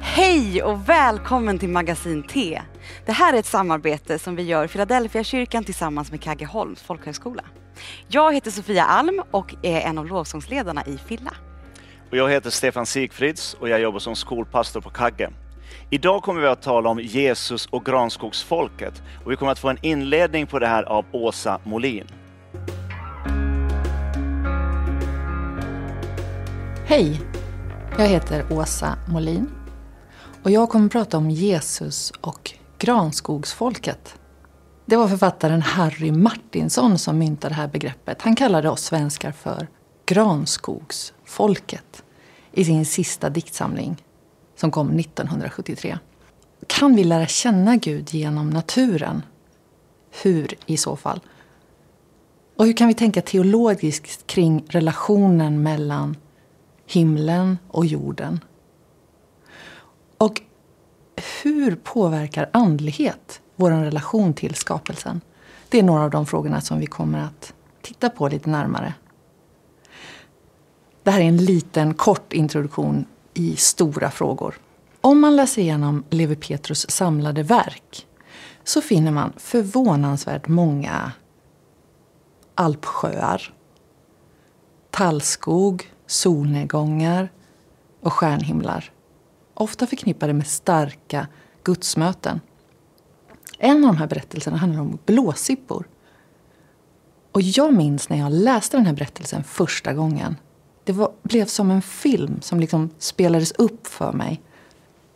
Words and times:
Hej 0.00 0.62
och 0.62 0.88
välkommen 0.88 1.58
till 1.58 1.68
Magasin 1.68 2.22
T. 2.22 2.62
Det 3.06 3.12
här 3.12 3.34
är 3.34 3.38
ett 3.38 3.46
samarbete 3.46 4.18
som 4.18 4.36
vi 4.36 4.42
gör 4.42 4.64
i 4.64 4.68
Philadelphia 4.68 5.24
kyrkan 5.24 5.64
tillsammans 5.64 6.10
med 6.10 6.22
Kaggeholms 6.22 6.82
folkhögskola. 6.82 7.42
Jag 8.08 8.34
heter 8.34 8.50
Sofia 8.50 8.84
Alm 8.84 9.22
och 9.30 9.54
är 9.62 9.80
en 9.80 9.98
av 9.98 10.06
lovsångsledarna 10.06 10.86
i 10.86 10.98
Filla. 10.98 11.34
Och 12.10 12.16
jag 12.16 12.30
heter 12.30 12.50
Stefan 12.50 12.86
Sigfrids 12.86 13.54
och 13.54 13.68
jag 13.68 13.80
jobbar 13.80 13.98
som 13.98 14.16
skolpastor 14.16 14.80
på 14.80 14.90
Kagge. 14.90 15.30
Idag 15.90 16.22
kommer 16.22 16.40
vi 16.40 16.46
att 16.46 16.62
tala 16.62 16.90
om 16.90 17.00
Jesus 17.00 17.66
och 17.66 17.84
granskogsfolket 17.84 19.02
och 19.24 19.32
vi 19.32 19.36
kommer 19.36 19.52
att 19.52 19.58
få 19.58 19.68
en 19.68 19.78
inledning 19.82 20.46
på 20.46 20.58
det 20.58 20.66
här 20.66 20.82
av 20.82 21.04
Åsa 21.12 21.60
Molin. 21.64 22.06
Hej! 26.86 27.20
Jag 27.98 28.06
heter 28.06 28.52
Åsa 28.52 28.98
Molin 29.08 29.57
och 30.42 30.50
jag 30.50 30.68
kommer 30.68 30.86
att 30.86 30.92
prata 30.92 31.16
om 31.16 31.30
Jesus 31.30 32.12
och 32.20 32.52
granskogsfolket. 32.78 34.14
Det 34.86 34.96
var 34.96 35.08
författaren 35.08 35.62
Harry 35.62 36.12
Martinsson 36.12 36.98
som 36.98 37.18
myntade 37.18 37.54
det 37.54 37.56
här 37.56 37.68
begreppet. 37.68 38.22
Han 38.22 38.36
kallade 38.36 38.68
oss 38.68 38.82
svenskar 38.82 39.32
för 39.32 39.68
granskogsfolket 40.06 42.02
i 42.52 42.64
sin 42.64 42.86
sista 42.86 43.30
diktsamling 43.30 44.04
som 44.56 44.70
kom 44.70 44.98
1973. 44.98 45.98
Kan 46.66 46.96
vi 46.96 47.04
lära 47.04 47.26
känna 47.26 47.76
Gud 47.76 48.14
genom 48.14 48.50
naturen? 48.50 49.22
Hur 50.22 50.54
i 50.66 50.76
så 50.76 50.96
fall? 50.96 51.20
Och 52.56 52.66
hur 52.66 52.72
kan 52.72 52.88
vi 52.88 52.94
tänka 52.94 53.22
teologiskt 53.22 54.26
kring 54.26 54.64
relationen 54.68 55.62
mellan 55.62 56.16
himlen 56.86 57.58
och 57.68 57.86
jorden? 57.86 58.40
Och 60.18 60.42
hur 61.42 61.76
påverkar 61.76 62.50
andlighet 62.52 63.40
vår 63.56 63.70
relation 63.70 64.34
till 64.34 64.54
skapelsen? 64.54 65.20
Det 65.68 65.78
är 65.78 65.82
några 65.82 66.02
av 66.02 66.10
de 66.10 66.26
frågorna 66.26 66.60
som 66.60 66.78
vi 66.78 66.86
kommer 66.86 67.18
att 67.18 67.52
titta 67.82 68.10
på 68.10 68.28
lite 68.28 68.50
närmare. 68.50 68.94
Det 71.02 71.10
här 71.10 71.20
är 71.20 71.24
en 71.24 71.36
liten 71.36 71.94
kort 71.94 72.32
introduktion 72.32 73.04
i 73.34 73.56
stora 73.56 74.10
frågor. 74.10 74.54
Om 75.00 75.20
man 75.20 75.36
läser 75.36 75.62
igenom 75.62 76.04
Levi 76.10 76.36
Petrus 76.36 76.90
samlade 76.90 77.42
verk 77.42 78.06
så 78.64 78.80
finner 78.80 79.10
man 79.10 79.32
förvånansvärt 79.36 80.48
många 80.48 81.12
alpsjöar, 82.54 83.54
tallskog, 84.90 85.92
solnedgångar 86.06 87.28
och 88.00 88.12
stjärnhimlar. 88.12 88.92
Ofta 89.60 89.86
förknippade 89.86 90.32
med 90.32 90.46
starka 90.46 91.26
gudsmöten. 91.64 92.40
En 93.58 93.84
av 93.84 93.92
de 93.92 93.96
här 93.96 94.06
berättelserna 94.06 94.56
handlar 94.56 94.80
om 94.80 94.98
blåsippor. 95.06 95.88
Och 97.32 97.42
jag 97.42 97.74
minns 97.74 98.08
när 98.08 98.16
jag 98.16 98.32
läste 98.32 98.76
den 98.76 98.86
här 98.86 98.92
berättelsen 98.92 99.44
första 99.44 99.92
gången. 99.92 100.36
Det 100.84 100.92
var, 100.92 101.12
blev 101.22 101.46
som 101.46 101.70
en 101.70 101.82
film 101.82 102.40
som 102.40 102.60
liksom 102.60 102.90
spelades 102.98 103.52
upp 103.52 103.86
för 103.86 104.12
mig. 104.12 104.42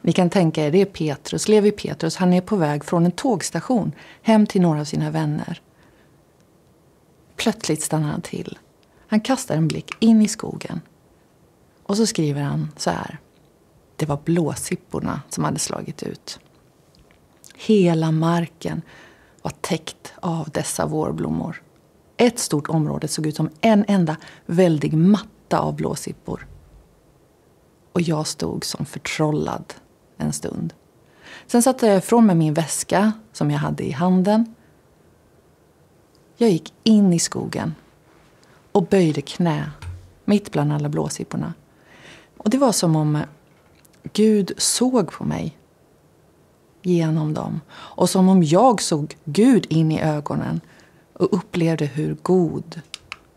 Ni 0.00 0.12
kan 0.12 0.30
tänka 0.30 0.64
er, 0.64 0.70
det 0.70 0.80
är 0.80 0.84
Petrus, 0.84 1.48
Levi 1.48 1.70
Petrus. 1.70 2.16
Han 2.16 2.32
är 2.32 2.40
på 2.40 2.56
väg 2.56 2.84
från 2.84 3.04
en 3.04 3.12
tågstation 3.12 3.92
hem 4.22 4.46
till 4.46 4.62
några 4.62 4.80
av 4.80 4.84
sina 4.84 5.10
vänner. 5.10 5.60
Plötsligt 7.36 7.82
stannar 7.82 8.08
han 8.08 8.22
till. 8.22 8.58
Han 9.06 9.20
kastar 9.20 9.54
en 9.54 9.68
blick 9.68 9.90
in 10.00 10.22
i 10.22 10.28
skogen. 10.28 10.80
Och 11.82 11.96
så 11.96 12.06
skriver 12.06 12.42
han 12.42 12.72
så 12.76 12.90
här. 12.90 13.18
Det 14.02 14.08
var 14.08 14.20
blåsipporna 14.24 15.20
som 15.28 15.44
hade 15.44 15.58
slagit 15.58 16.02
ut. 16.02 16.40
Hela 17.54 18.10
marken 18.10 18.82
var 19.42 19.52
täckt 19.60 20.12
av 20.20 20.48
dessa 20.50 20.86
vårblommor. 20.86 21.62
Ett 22.16 22.38
stort 22.38 22.68
område 22.68 23.08
såg 23.08 23.26
ut 23.26 23.36
som 23.36 23.50
en 23.60 23.84
enda 23.88 24.16
väldig 24.46 24.92
matta 24.92 25.58
av 25.58 25.76
blåsippor. 25.76 26.46
Och 27.92 28.00
jag 28.00 28.26
stod 28.26 28.64
som 28.64 28.86
förtrollad 28.86 29.74
en 30.16 30.32
stund. 30.32 30.74
Sen 31.46 31.62
satte 31.62 31.86
jag 31.86 31.98
ifrån 31.98 32.26
mig 32.26 32.36
min 32.36 32.54
väska 32.54 33.12
som 33.32 33.50
jag 33.50 33.58
hade 33.58 33.84
i 33.84 33.90
handen. 33.90 34.54
Jag 36.36 36.50
gick 36.50 36.74
in 36.82 37.12
i 37.12 37.18
skogen 37.18 37.74
och 38.72 38.86
böjde 38.86 39.20
knä 39.20 39.70
mitt 40.24 40.52
bland 40.52 40.72
alla 40.72 40.88
blåsipporna. 40.88 41.54
Och 42.36 42.50
det 42.50 42.58
var 42.58 42.72
som 42.72 42.96
om 42.96 43.22
Gud 44.12 44.52
såg 44.56 45.12
på 45.12 45.24
mig 45.24 45.58
genom 46.82 47.34
dem. 47.34 47.60
Och 47.70 48.10
som 48.10 48.28
om 48.28 48.42
jag 48.42 48.82
såg 48.82 49.16
Gud 49.24 49.66
in 49.68 49.92
i 49.92 50.00
ögonen 50.02 50.60
och 51.12 51.36
upplevde 51.36 51.84
hur 51.84 52.16
god 52.22 52.80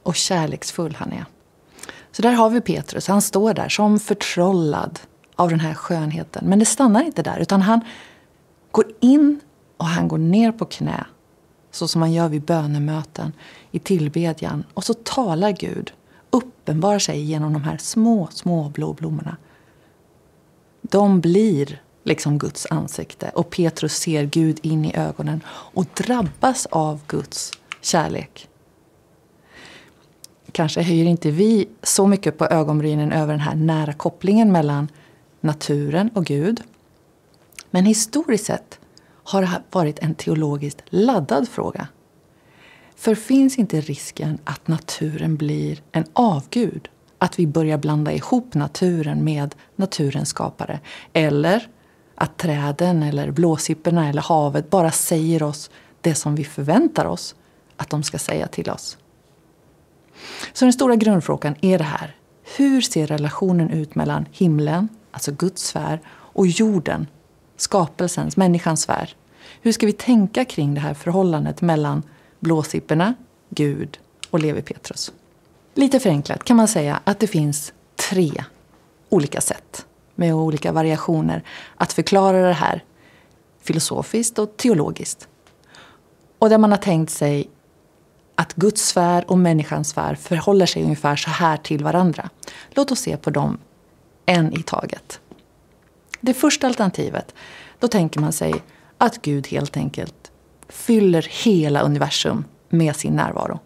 och 0.04 0.16
kärleksfull 0.16 0.96
han 0.96 1.12
är. 1.12 1.25
Så 2.12 2.22
där 2.22 2.31
har 2.31 2.50
vi 2.50 2.62
Petrus. 2.62 3.08
Han 3.08 3.22
står 3.22 3.54
där 3.54 3.70
som 3.70 4.00
förtrollad 4.00 5.00
av 5.36 5.50
den 5.50 5.59
här 5.59 5.74
skönheten. 5.74 6.50
Men 6.50 6.59
det 6.59 6.66
stannar 6.66 7.04
inte 7.04 7.24
där, 7.24 7.40
utan 7.40 7.62
han 7.62 7.81
går 8.72 8.86
in 9.00 9.40
och 9.78 9.86
han 9.86 10.08
går 10.08 10.18
ner 10.18 10.52
på 10.52 10.66
knä. 10.66 11.06
Så 11.72 11.88
som 11.88 12.00
man 12.00 12.14
gör 12.14 12.30
vid 12.30 12.42
bönemöten, 12.42 13.34
i 13.72 13.80
tillbedjan. 13.80 14.64
Och 14.74 14.84
så 14.84 14.94
talar 14.94 15.52
Gud, 15.52 15.92
uppenbarar 16.30 17.00
sig 17.00 17.22
genom 17.22 17.54
de 17.54 17.64
här 17.64 17.78
små, 17.78 18.28
små 18.31 18.70
blå 18.70 18.94
blommorna. 18.94 19.38
De 20.91 21.22
blir 21.22 21.81
liksom 22.03 22.38
Guds 22.38 22.68
ansikte. 22.69 23.29
Och 23.29 23.50
Petrus 23.50 23.94
ser 23.94 24.23
Gud 24.23 24.59
in 24.62 24.85
i 24.85 24.97
ögonen 24.97 25.44
och 25.47 25.85
drabbas 25.94 26.66
av 26.66 27.00
Guds 27.07 27.51
kärlek. 27.81 28.47
Kanske 30.51 30.81
höjer 30.81 31.06
inte 31.06 31.31
vi 31.31 31.68
så 31.84 32.07
mycket 32.07 32.38
på 32.38 32.45
ögonbrynen 32.45 33.12
över 33.12 33.34
den 33.34 33.40
här 33.40 33.56
nära 33.56 33.94
kopplingen 33.94 34.51
mellan 34.51 34.88
naturen 35.41 36.09
och 36.13 36.25
Gud. 36.25 36.62
Men 37.72 37.85
historiskt 37.85 38.45
sett 38.45 38.79
har 39.24 39.41
det 39.41 39.62
varit 39.72 40.00
en 40.00 40.16
teologiskt 40.16 40.81
laddad 40.85 41.50
fråga. 41.50 41.88
För 42.95 43.16
finns 43.16 43.57
inte 43.57 43.81
risken 43.81 44.38
att 44.44 44.68
naturen 44.68 45.35
blir 45.35 45.81
en 45.91 46.06
avgud? 46.13 46.90
Att 47.25 47.40
vi 47.40 47.47
börjar 47.47 47.78
blanda 47.78 48.13
ihop 48.13 48.53
naturen 48.53 49.24
med 49.24 49.56
naturens 49.75 50.30
skapare? 50.30 50.80
Eller 51.13 51.68
att 52.16 52.38
träden, 52.38 53.03
eller 53.03 53.31
blåsipporna 53.31 54.09
eller 54.09 54.22
havet 54.22 54.69
bara 54.69 54.91
säger 54.91 55.44
oss 55.44 55.69
det 56.02 56.16
som 56.16 56.36
vi 56.36 56.44
förväntar 56.44 57.06
oss 57.06 57.36
att 57.78 57.90
de 57.90 58.03
ska 58.03 58.18
säga 58.18 58.47
till 58.47 58.69
oss? 58.69 58.97
Så 60.53 60.66
den 60.66 60.74
stora 60.74 60.96
grundfrågan 60.96 61.56
är 61.62 61.78
det 61.78 61.84
här. 61.84 62.16
Hur 62.58 62.81
ser 62.81 63.08
relationen 63.08 63.69
ut 63.69 63.96
mellan 63.96 64.25
himlen, 64.31 64.90
alltså 65.12 65.31
Guds 65.31 65.63
sfär, 65.68 66.00
och 66.07 66.47
jorden, 66.47 67.07
skapelsens, 67.57 68.38
människans 68.38 68.81
sfär? 68.81 69.16
Hur 69.62 69.72
ska 69.72 69.86
vi 69.86 69.94
tänka 69.94 70.46
kring 70.46 70.74
det 70.74 70.81
här 70.81 70.94
förhållandet 70.94 71.62
mellan 71.62 72.03
blåsipporna, 72.40 73.13
Gud 73.50 74.00
och 74.30 74.40
Levi 74.40 74.62
Petrus? 74.62 75.12
Lite 75.78 76.00
förenklat 76.00 76.44
kan 76.44 76.58
man 76.58 76.68
säga 76.68 77.00
att 77.03 77.19
det 77.19 77.28
finns 77.28 77.74
tre 78.09 78.44
olika 79.09 79.41
sätt 79.41 79.86
med 80.16 80.34
olika 80.34 80.72
variationer 80.72 81.44
att 81.75 81.94
förklara 81.94 82.47
det 82.47 82.53
här 82.53 82.84
filosofiskt 83.62 84.40
och 84.40 84.58
teologiskt. 84.58 85.28
Och 86.40 86.50
där 86.50 86.58
man 86.58 86.72
har 86.72 86.78
tänkt 86.78 87.12
sig 87.12 87.50
att 88.36 88.53
Guds 88.53 88.88
sfär 88.88 89.31
och 89.31 89.38
människans 89.38 89.90
sfär 89.90 90.16
förhåller 90.16 90.66
sig 90.66 90.84
ungefär 90.84 91.16
så 91.16 91.30
här 91.30 91.58
till 91.58 91.84
varandra. 91.84 92.30
Låt 92.69 92.92
oss 92.92 93.00
se 93.00 93.18
på 93.18 93.30
dem 93.30 93.57
en 94.25 94.53
i 94.53 94.63
taget. 94.63 95.19
Det 96.22 96.34
första 96.34 96.68
alternativet, 96.68 97.36
då 97.80 97.88
tänker 97.88 98.19
man 98.19 98.33
sig 98.33 98.54
att 98.98 99.22
Gud 99.22 99.48
helt 99.48 99.77
enkelt 99.77 100.31
fyller 100.69 101.27
hela 101.44 101.81
universum 101.81 102.45
med 102.69 102.95
sin 102.95 103.16
närvaro. 103.16 103.60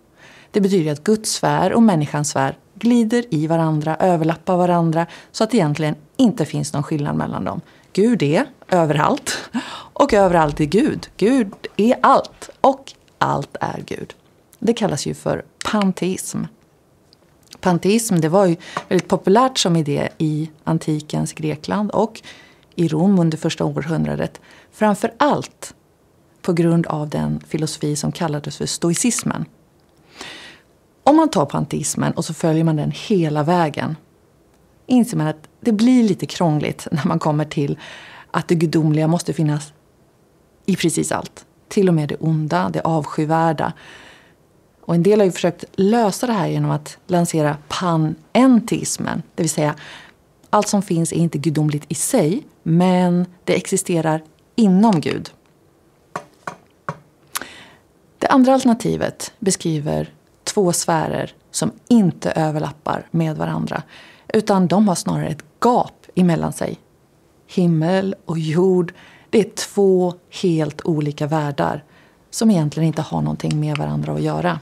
Det 0.52 0.62
betyder 0.62 0.92
att 0.92 1.04
Guds 1.04 1.32
sfär 1.32 1.74
och 1.74 1.84
människans 1.84 2.30
sfär 2.30 2.58
glider 2.76 3.26
i 3.30 3.48
varandra, 3.48 3.96
överlappar 3.96 4.58
varandra 4.58 5.08
så 5.32 5.44
att 5.44 5.52
det 5.52 5.58
egentligen 5.58 5.96
inte 6.18 6.46
finns 6.46 6.74
någon 6.74 6.84
skillnad 6.84 7.16
mellan 7.16 7.44
dem. 7.44 7.62
Gud 7.94 8.24
är 8.24 8.46
överallt 8.68 9.50
och 9.94 10.14
överallt 10.14 10.60
är 10.60 10.66
Gud. 10.66 11.10
Gud 11.18 11.54
är 11.78 11.96
allt 12.02 12.50
och 12.62 12.94
allt 13.18 13.58
är 13.62 13.84
Gud. 13.86 14.14
Det 14.60 14.74
kallas 14.74 15.06
ju 15.06 15.14
för 15.14 15.46
panteism. 15.72 16.44
Panteism 17.62 18.20
det 18.20 18.30
var 18.30 18.46
ju 18.46 18.56
väldigt 18.88 19.08
populärt 19.08 19.58
som 19.58 19.76
idé 19.76 20.10
i 20.18 20.50
antikens 20.64 21.34
Grekland 21.34 21.92
och 21.92 22.22
i 22.76 22.88
Rom 22.88 23.20
under 23.20 23.38
första 23.38 23.66
århundradet. 23.66 24.42
Framför 24.72 25.14
allt 25.18 25.74
på 26.42 26.54
grund 26.54 26.88
av 26.88 27.10
den 27.10 27.40
filosofi 27.48 27.96
som 27.96 28.12
kallades 28.12 28.58
för 28.58 28.66
stoicismen. 28.66 29.46
Om 31.10 31.16
man 31.16 31.30
tar 31.30 31.46
panteismen 31.46 32.14
och 32.14 32.26
så 32.26 32.34
följer 32.34 32.64
man 32.64 32.76
den 32.76 32.92
hela 32.96 33.44
vägen 33.44 33.96
inser 34.88 35.18
man 35.18 35.28
att 35.28 35.50
det 35.62 35.72
blir 35.72 36.04
lite 36.04 36.26
krångligt 36.26 36.88
när 36.92 37.08
man 37.08 37.20
kommer 37.20 37.46
till 37.46 37.78
att 38.32 38.48
det 38.48 38.56
gudomliga 38.56 39.08
måste 39.08 39.34
finnas 39.34 39.74
i 40.66 40.76
precis 40.76 41.12
allt. 41.12 41.46
Till 41.68 41.88
och 41.88 41.94
med 41.94 42.10
det 42.10 42.16
onda, 42.16 42.70
det 42.74 42.82
avskyvärda. 42.82 43.74
Och 44.82 44.96
en 44.96 45.04
del 45.04 45.20
har 45.20 45.26
ju 45.26 45.32
försökt 45.32 45.66
lösa 45.76 46.28
det 46.28 46.34
här 46.34 46.48
genom 46.48 46.72
att 46.72 46.98
lansera 47.08 47.58
panentismen. 47.68 49.24
Det 49.36 49.44
vill 49.44 49.50
säga, 49.50 49.76
allt 50.50 50.68
som 50.68 50.82
finns 50.82 51.12
är 51.12 51.18
inte 51.18 51.38
gudomligt 51.38 51.86
i 51.88 51.96
sig, 51.96 52.44
men 52.64 53.26
det 53.44 53.56
existerar 53.56 54.24
inom 54.56 55.02
Gud. 55.02 55.30
Det 58.18 58.28
andra 58.28 58.54
alternativet 58.54 59.34
beskriver 59.40 60.14
två 60.60 60.74
sfärer 60.74 61.32
som 61.52 61.72
inte 61.88 62.32
överlappar 62.32 63.08
med 63.12 63.38
varandra. 63.38 63.84
Utan 64.34 64.68
de 64.68 64.88
har 64.88 64.96
snarare 64.96 65.28
ett 65.28 65.44
gap 65.62 66.06
emellan 66.16 66.54
sig. 66.54 66.78
Himmel 67.48 68.16
och 68.26 68.40
jord, 68.40 68.94
det 69.30 69.40
är 69.40 69.50
två 69.56 70.14
helt 70.42 70.86
olika 70.86 71.28
världar 71.28 71.84
som 72.30 72.52
egentligen 72.52 72.88
inte 72.88 73.02
har 73.02 73.22
någonting 73.22 73.60
med 73.60 73.78
varandra 73.78 74.14
att 74.14 74.22
göra. 74.22 74.60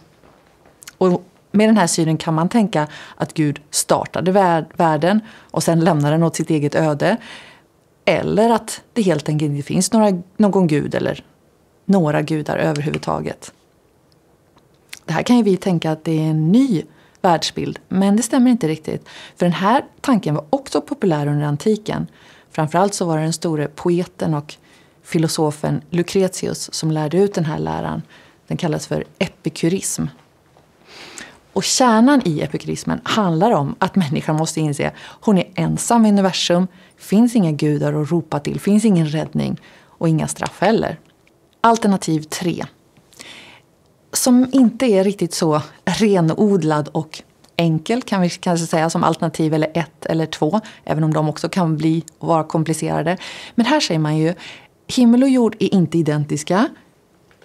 Och 0.97 1.23
med 1.51 1.69
den 1.69 1.77
här 1.77 1.87
synen 1.87 2.17
kan 2.17 2.33
man 2.33 2.49
tänka 2.49 2.87
att 3.15 3.33
Gud 3.33 3.61
startade 3.69 4.31
världen 4.77 5.19
och 5.51 5.63
sen 5.63 5.79
lämnade 5.79 6.13
den 6.13 6.23
åt 6.23 6.35
sitt 6.35 6.49
eget 6.49 6.75
öde. 6.75 7.17
Eller 8.05 8.49
att 8.49 8.81
det 8.93 9.01
helt 9.01 9.29
enkelt 9.29 9.51
inte 9.51 9.67
finns 9.67 9.93
några, 9.93 10.21
någon 10.37 10.67
gud 10.67 10.95
eller 10.95 11.25
några 11.85 12.21
gudar 12.21 12.57
överhuvudtaget. 12.57 13.53
Det 15.07 15.13
här 15.13 15.23
kan 15.23 15.37
ju 15.37 15.43
vi 15.43 15.57
tänka 15.57 15.91
att 15.91 16.03
det 16.03 16.11
är 16.11 16.29
en 16.29 16.51
ny 16.51 16.83
världsbild, 17.21 17.79
men 17.87 18.15
det 18.15 18.23
stämmer 18.23 18.51
inte 18.51 18.67
riktigt. 18.67 19.07
För 19.35 19.45
den 19.45 19.53
här 19.53 19.85
tanken 20.01 20.35
var 20.35 20.45
också 20.49 20.81
populär 20.81 21.27
under 21.27 21.45
antiken. 21.45 22.07
Framförallt 22.51 22.93
så 22.93 23.05
var 23.05 23.17
det 23.17 23.23
den 23.23 23.33
store 23.33 23.67
poeten 23.67 24.33
och 24.33 24.55
filosofen 25.03 25.81
Lucretius 25.89 26.73
som 26.73 26.91
lärde 26.91 27.17
ut 27.17 27.33
den 27.33 27.45
här 27.45 27.59
läran. 27.59 28.01
Den 28.47 28.57
kallas 28.57 28.87
för 28.87 29.05
epikurism. 29.19 30.05
Och 31.53 31.63
kärnan 31.63 32.21
i 32.25 32.41
epikurismen 32.41 33.01
handlar 33.03 33.51
om 33.51 33.75
att 33.79 33.95
människan 33.95 34.35
måste 34.35 34.59
inse 34.59 34.87
att 34.87 34.93
hon 34.99 35.37
är 35.37 35.47
ensam 35.55 36.05
i 36.05 36.09
universum, 36.09 36.67
finns 36.97 37.35
inga 37.35 37.51
gudar 37.51 37.93
att 37.93 38.11
ropa 38.11 38.39
till, 38.39 38.59
finns 38.59 38.85
ingen 38.85 39.07
räddning 39.07 39.61
och 39.83 40.09
inga 40.09 40.27
straff 40.27 40.61
heller. 40.61 40.99
Alternativ 41.61 42.21
3. 42.21 42.65
Som 44.13 44.49
inte 44.51 44.85
är 44.85 45.03
riktigt 45.03 45.33
så 45.33 45.61
renodlad 45.85 46.89
och 46.91 47.21
enkel 47.57 48.01
kan 48.01 48.21
vi 48.21 48.29
kanske 48.29 48.67
säga 48.67 48.89
som 48.89 49.03
alternativ 49.03 49.53
eller 49.53 49.71
ett 49.73 50.05
eller 50.05 50.25
två. 50.25 50.61
Även 50.83 51.03
om 51.03 51.13
de 51.13 51.29
också 51.29 51.49
kan 51.49 51.77
bli 51.77 52.03
och 52.19 52.27
vara 52.27 52.43
komplicerade. 52.43 53.17
Men 53.55 53.65
här 53.65 53.79
säger 53.79 53.99
man 53.99 54.17
ju 54.17 54.33
himmel 54.87 55.23
och 55.23 55.29
jord 55.29 55.55
är 55.59 55.73
inte 55.73 55.97
identiska. 55.97 56.69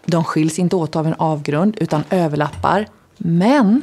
De 0.04 0.24
skiljs 0.24 0.58
inte 0.58 0.76
åt 0.76 0.96
av 0.96 1.06
en 1.06 1.14
avgrund 1.14 1.76
utan 1.80 2.04
överlappar. 2.10 2.88
Men 3.16 3.82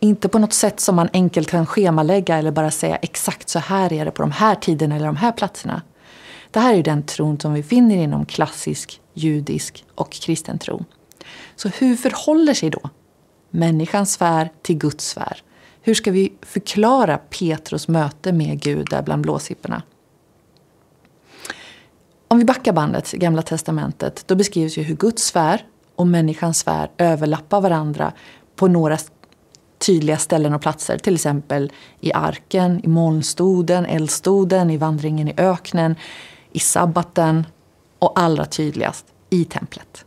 inte 0.00 0.28
på 0.28 0.38
något 0.38 0.52
sätt 0.52 0.80
som 0.80 0.96
man 0.96 1.08
enkelt 1.12 1.50
kan 1.50 1.66
schemalägga 1.66 2.38
eller 2.38 2.50
bara 2.50 2.70
säga 2.70 2.96
exakt 2.96 3.48
så 3.48 3.58
här 3.58 3.92
är 3.92 4.04
det 4.04 4.10
på 4.10 4.22
de 4.22 4.30
här 4.30 4.54
tiderna 4.54 4.96
eller 4.96 5.06
de 5.06 5.16
här 5.16 5.32
platserna. 5.32 5.82
Det 6.50 6.60
här 6.60 6.74
är 6.74 6.82
den 6.82 7.02
tron 7.02 7.40
som 7.40 7.54
vi 7.54 7.62
finner 7.62 7.96
inom 7.96 8.26
klassisk 8.26 9.00
judisk 9.14 9.84
och 9.94 10.12
kristen 10.12 10.58
tro. 10.58 10.84
Så 11.58 11.68
hur 11.68 11.96
förhåller 11.96 12.54
sig 12.54 12.70
då 12.70 12.90
människans 13.50 14.12
sfär 14.12 14.52
till 14.62 14.78
Guds 14.78 15.08
sfär? 15.08 15.42
Hur 15.80 15.94
ska 15.94 16.10
vi 16.10 16.32
förklara 16.42 17.18
Petrus 17.18 17.88
möte 17.88 18.32
med 18.32 18.60
Gud 18.60 18.86
där 18.90 19.02
bland 19.02 19.22
blåsipporna? 19.22 19.82
Om 22.28 22.38
vi 22.38 22.44
backar 22.44 22.72
bandet, 22.72 23.12
Gamla 23.12 23.42
Testamentet, 23.42 24.24
då 24.26 24.34
beskrivs 24.34 24.78
ju 24.78 24.82
hur 24.82 24.96
Guds 24.96 25.22
sfär 25.22 25.66
och 25.94 26.06
människans 26.06 26.58
sfär 26.58 26.90
överlappar 26.98 27.60
varandra 27.60 28.12
på 28.56 28.68
några 28.68 28.98
tydliga 29.78 30.16
ställen 30.16 30.54
och 30.54 30.62
platser. 30.62 30.98
Till 30.98 31.14
exempel 31.14 31.72
i 32.00 32.12
arken, 32.12 32.84
i 32.84 32.88
molnstoden, 32.88 33.86
eldstoden, 33.86 34.70
i 34.70 34.76
vandringen 34.76 35.28
i 35.28 35.34
öknen, 35.36 35.94
i 36.52 36.58
sabbaten 36.58 37.46
och 37.98 38.20
allra 38.20 38.44
tydligast 38.44 39.06
i 39.30 39.44
templet. 39.44 40.04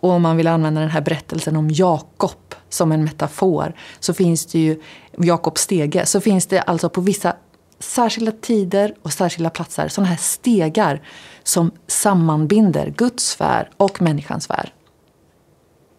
Och 0.00 0.10
om 0.10 0.22
man 0.22 0.36
vill 0.36 0.46
använda 0.46 0.80
den 0.80 0.90
här 0.90 1.00
berättelsen 1.00 1.56
om 1.56 1.70
Jakob 1.70 2.54
som 2.68 2.92
en 2.92 3.04
metafor 3.04 3.74
så 4.00 4.14
finns 4.14 4.46
det 4.46 4.58
ju, 4.58 4.80
Jakobs 5.18 5.60
stege, 5.60 6.06
så 6.06 6.20
finns 6.20 6.46
det 6.46 6.60
alltså 6.60 6.88
på 6.88 7.00
vissa 7.00 7.36
särskilda 7.78 8.32
tider 8.32 8.94
och 9.02 9.12
särskilda 9.12 9.50
platser 9.50 9.88
sådana 9.88 10.08
här 10.08 10.16
stegar 10.16 11.02
som 11.42 11.70
sammanbinder 11.86 12.94
Guds 12.96 13.24
sfär 13.24 13.70
och 13.76 14.02
människans 14.02 14.44
sfär. 14.44 14.74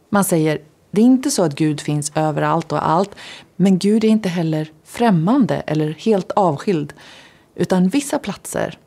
Man 0.10 0.24
säger, 0.24 0.62
det 0.92 1.02
är 1.02 1.06
inte 1.06 1.32
så 1.32 1.44
att 1.44 1.56
Gud 1.56 1.82
finns 1.82 2.12
överallt 2.16 2.72
och 2.72 2.90
allt, 2.90 3.16
men 3.56 3.80
Gud 3.80 4.04
är 4.04 4.08
inte 4.08 4.30
heller 4.30 4.72
främmande 4.86 5.56
eller 5.56 5.94
helt 5.94 6.32
avskild. 6.32 6.94
Utan 7.56 7.90
vissa 7.90 8.20
platser 8.20 8.78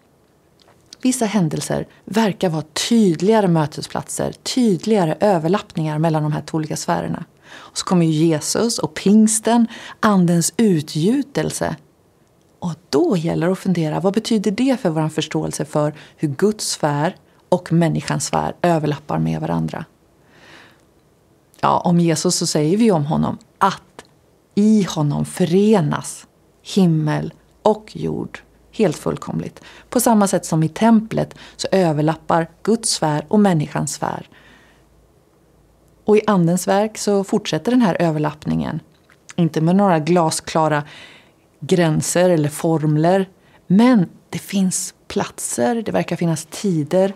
Vissa 1.04 1.26
händelser 1.26 1.86
verkar 2.04 2.48
vara 2.48 2.64
tydligare 2.88 3.48
mötesplatser, 3.48 4.32
tydligare 4.32 5.16
överlappningar 5.20 5.98
mellan 5.98 6.22
de 6.22 6.32
här 6.32 6.42
två 6.42 6.56
olika 6.56 6.76
sfärerna. 6.76 7.24
Och 7.52 7.78
så 7.78 7.84
kommer 7.84 8.06
Jesus 8.06 8.78
och 8.78 8.94
pingsten, 8.94 9.66
Andens 10.00 10.54
utgjutelse. 10.56 11.76
Och 12.58 12.74
då 12.90 13.16
gäller 13.16 13.46
det 13.46 13.52
att 13.52 13.58
fundera, 13.58 14.00
vad 14.00 14.14
betyder 14.14 14.50
det 14.50 14.80
för 14.80 14.90
vår 14.90 15.08
förståelse 15.08 15.64
för 15.64 15.94
hur 16.16 16.28
Guds 16.28 16.68
sfär 16.68 17.16
och 17.48 17.72
människans 17.72 18.26
sfär 18.26 18.54
överlappar 18.62 19.18
med 19.18 19.40
varandra? 19.40 19.84
Ja, 21.60 21.78
om 21.78 22.00
Jesus 22.00 22.36
så 22.36 22.46
säger 22.46 22.76
vi 22.76 22.90
om 22.90 23.06
honom 23.06 23.38
att 23.58 24.04
i 24.54 24.86
honom 24.90 25.24
förenas 25.24 26.26
himmel 26.62 27.32
och 27.62 27.96
jord 27.96 28.44
helt 28.74 28.96
fullkomligt. 28.96 29.60
På 29.88 30.00
samma 30.00 30.28
sätt 30.28 30.46
som 30.46 30.62
i 30.62 30.68
templet 30.68 31.34
så 31.56 31.68
överlappar 31.72 32.50
Guds 32.62 32.90
sfär 32.90 33.24
och 33.28 33.40
människans 33.40 33.92
sfär. 33.94 34.28
Och 36.04 36.16
i 36.16 36.20
Andens 36.26 36.68
verk 36.68 36.98
så 36.98 37.24
fortsätter 37.24 37.70
den 37.72 37.82
här 37.82 37.96
överlappningen. 38.00 38.80
Inte 39.36 39.60
med 39.60 39.76
några 39.76 39.98
glasklara 39.98 40.82
gränser 41.60 42.30
eller 42.30 42.48
formler. 42.48 43.28
Men 43.66 44.08
det 44.30 44.38
finns 44.38 44.94
platser, 45.08 45.82
det 45.82 45.92
verkar 45.92 46.16
finnas 46.16 46.46
tider 46.50 47.14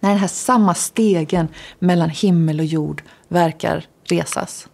när 0.00 0.10
den 0.10 0.18
här 0.18 0.28
samma 0.28 0.74
stegen 0.74 1.48
mellan 1.78 2.10
himmel 2.10 2.60
och 2.60 2.66
jord 2.66 3.02
verkar 3.28 3.84
resas. 4.04 4.68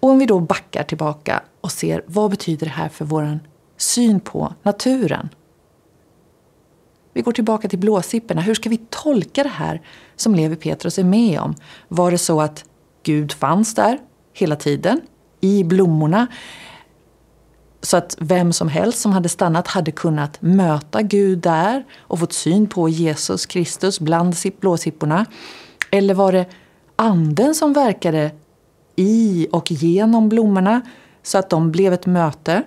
Och 0.00 0.10
om 0.10 0.18
vi 0.18 0.26
då 0.26 0.40
backar 0.40 0.82
tillbaka 0.82 1.42
och 1.60 1.72
ser 1.72 2.04
vad 2.06 2.30
betyder 2.30 2.66
det 2.66 2.72
här 2.72 2.88
för 2.88 3.04
vår 3.04 3.40
syn 3.82 4.20
på 4.20 4.54
naturen. 4.62 5.28
Vi 7.12 7.22
går 7.22 7.32
tillbaka 7.32 7.68
till 7.68 7.78
blåsipporna. 7.78 8.40
Hur 8.40 8.54
ska 8.54 8.68
vi 8.68 8.80
tolka 8.90 9.42
det 9.42 9.48
här 9.48 9.82
som 10.16 10.34
Levi 10.34 10.56
Petrus 10.56 10.98
är 10.98 11.04
med 11.04 11.40
om? 11.40 11.54
Var 11.88 12.10
det 12.10 12.18
så 12.18 12.40
att 12.40 12.64
Gud 13.02 13.32
fanns 13.32 13.74
där 13.74 13.98
hela 14.32 14.56
tiden, 14.56 15.00
i 15.40 15.64
blommorna? 15.64 16.26
Så 17.82 17.96
att 17.96 18.16
vem 18.20 18.52
som 18.52 18.68
helst 18.68 18.98
som 18.98 19.12
hade 19.12 19.28
stannat 19.28 19.68
hade 19.68 19.92
kunnat 19.92 20.42
möta 20.42 21.02
Gud 21.02 21.38
där 21.38 21.84
och 21.98 22.18
fått 22.18 22.32
syn 22.32 22.66
på 22.66 22.88
Jesus 22.88 23.46
Kristus 23.46 24.00
bland 24.00 24.36
blåsipporna? 24.60 25.26
Eller 25.90 26.14
var 26.14 26.32
det 26.32 26.46
anden 26.96 27.54
som 27.54 27.72
verkade 27.72 28.30
i 28.96 29.48
och 29.52 29.70
genom 29.70 30.28
blommorna 30.28 30.80
så 31.22 31.38
att 31.38 31.50
de 31.50 31.70
blev 31.70 31.92
ett 31.92 32.06
möte 32.06 32.62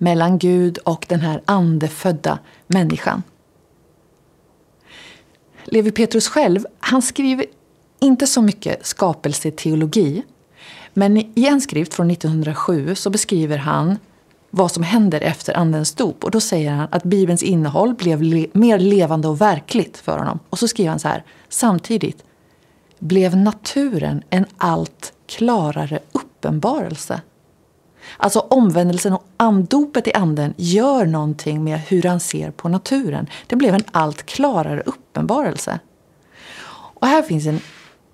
mellan 0.00 0.38
Gud 0.38 0.78
och 0.78 1.06
den 1.08 1.20
här 1.20 1.42
andefödda 1.44 2.38
människan. 2.66 3.22
Levi 5.64 5.90
Petrus 5.92 6.28
själv, 6.28 6.66
han 6.78 7.02
skriver 7.02 7.46
inte 8.00 8.26
så 8.26 8.42
mycket 8.42 8.86
skapelseteologi. 8.86 10.22
Men 10.94 11.16
i 11.16 11.46
en 11.46 11.60
skrift 11.60 11.94
från 11.94 12.10
1907 12.10 12.94
så 12.94 13.10
beskriver 13.10 13.58
han 13.58 13.98
vad 14.50 14.72
som 14.72 14.82
händer 14.82 15.20
efter 15.20 15.56
Andens 15.56 15.94
dop. 15.94 16.24
Och 16.24 16.30
då 16.30 16.40
säger 16.40 16.70
han 16.70 16.88
att 16.90 17.02
Bibelns 17.02 17.42
innehåll 17.42 17.94
blev 17.94 18.22
le 18.22 18.46
mer 18.52 18.78
levande 18.78 19.28
och 19.28 19.40
verkligt 19.40 19.96
för 19.96 20.18
honom. 20.18 20.38
Och 20.50 20.58
så 20.58 20.68
skriver 20.68 20.90
han 20.90 20.98
så 20.98 21.08
här, 21.08 21.24
samtidigt 21.48 22.24
blev 22.98 23.36
naturen 23.36 24.22
en 24.30 24.46
allt 24.56 25.12
klarare 25.26 26.00
uppenbarelse 26.12 27.20
Alltså 28.16 28.38
omvändelsen 28.38 29.12
och 29.12 29.24
andopet 29.36 30.08
i 30.08 30.12
anden 30.12 30.54
gör 30.56 31.06
någonting 31.06 31.64
med 31.64 31.80
hur 31.80 32.02
han 32.02 32.20
ser 32.20 32.50
på 32.50 32.68
naturen. 32.68 33.26
Det 33.46 33.56
blev 33.56 33.74
en 33.74 33.84
allt 33.90 34.26
klarare 34.26 34.82
uppenbarelse. 34.86 35.80
Och 36.70 37.06
här 37.06 37.22
finns 37.22 37.46
en 37.46 37.60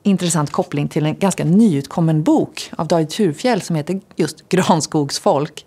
intressant 0.02 0.52
koppling 0.52 0.88
till 0.88 1.06
en 1.06 1.18
ganska 1.18 1.44
nyutkommen 1.44 2.22
bok 2.22 2.70
av 2.76 2.88
David 2.88 3.10
Thurfjell 3.10 3.62
som 3.62 3.76
heter 3.76 4.00
just 4.16 4.48
Granskogsfolk. 4.48 5.64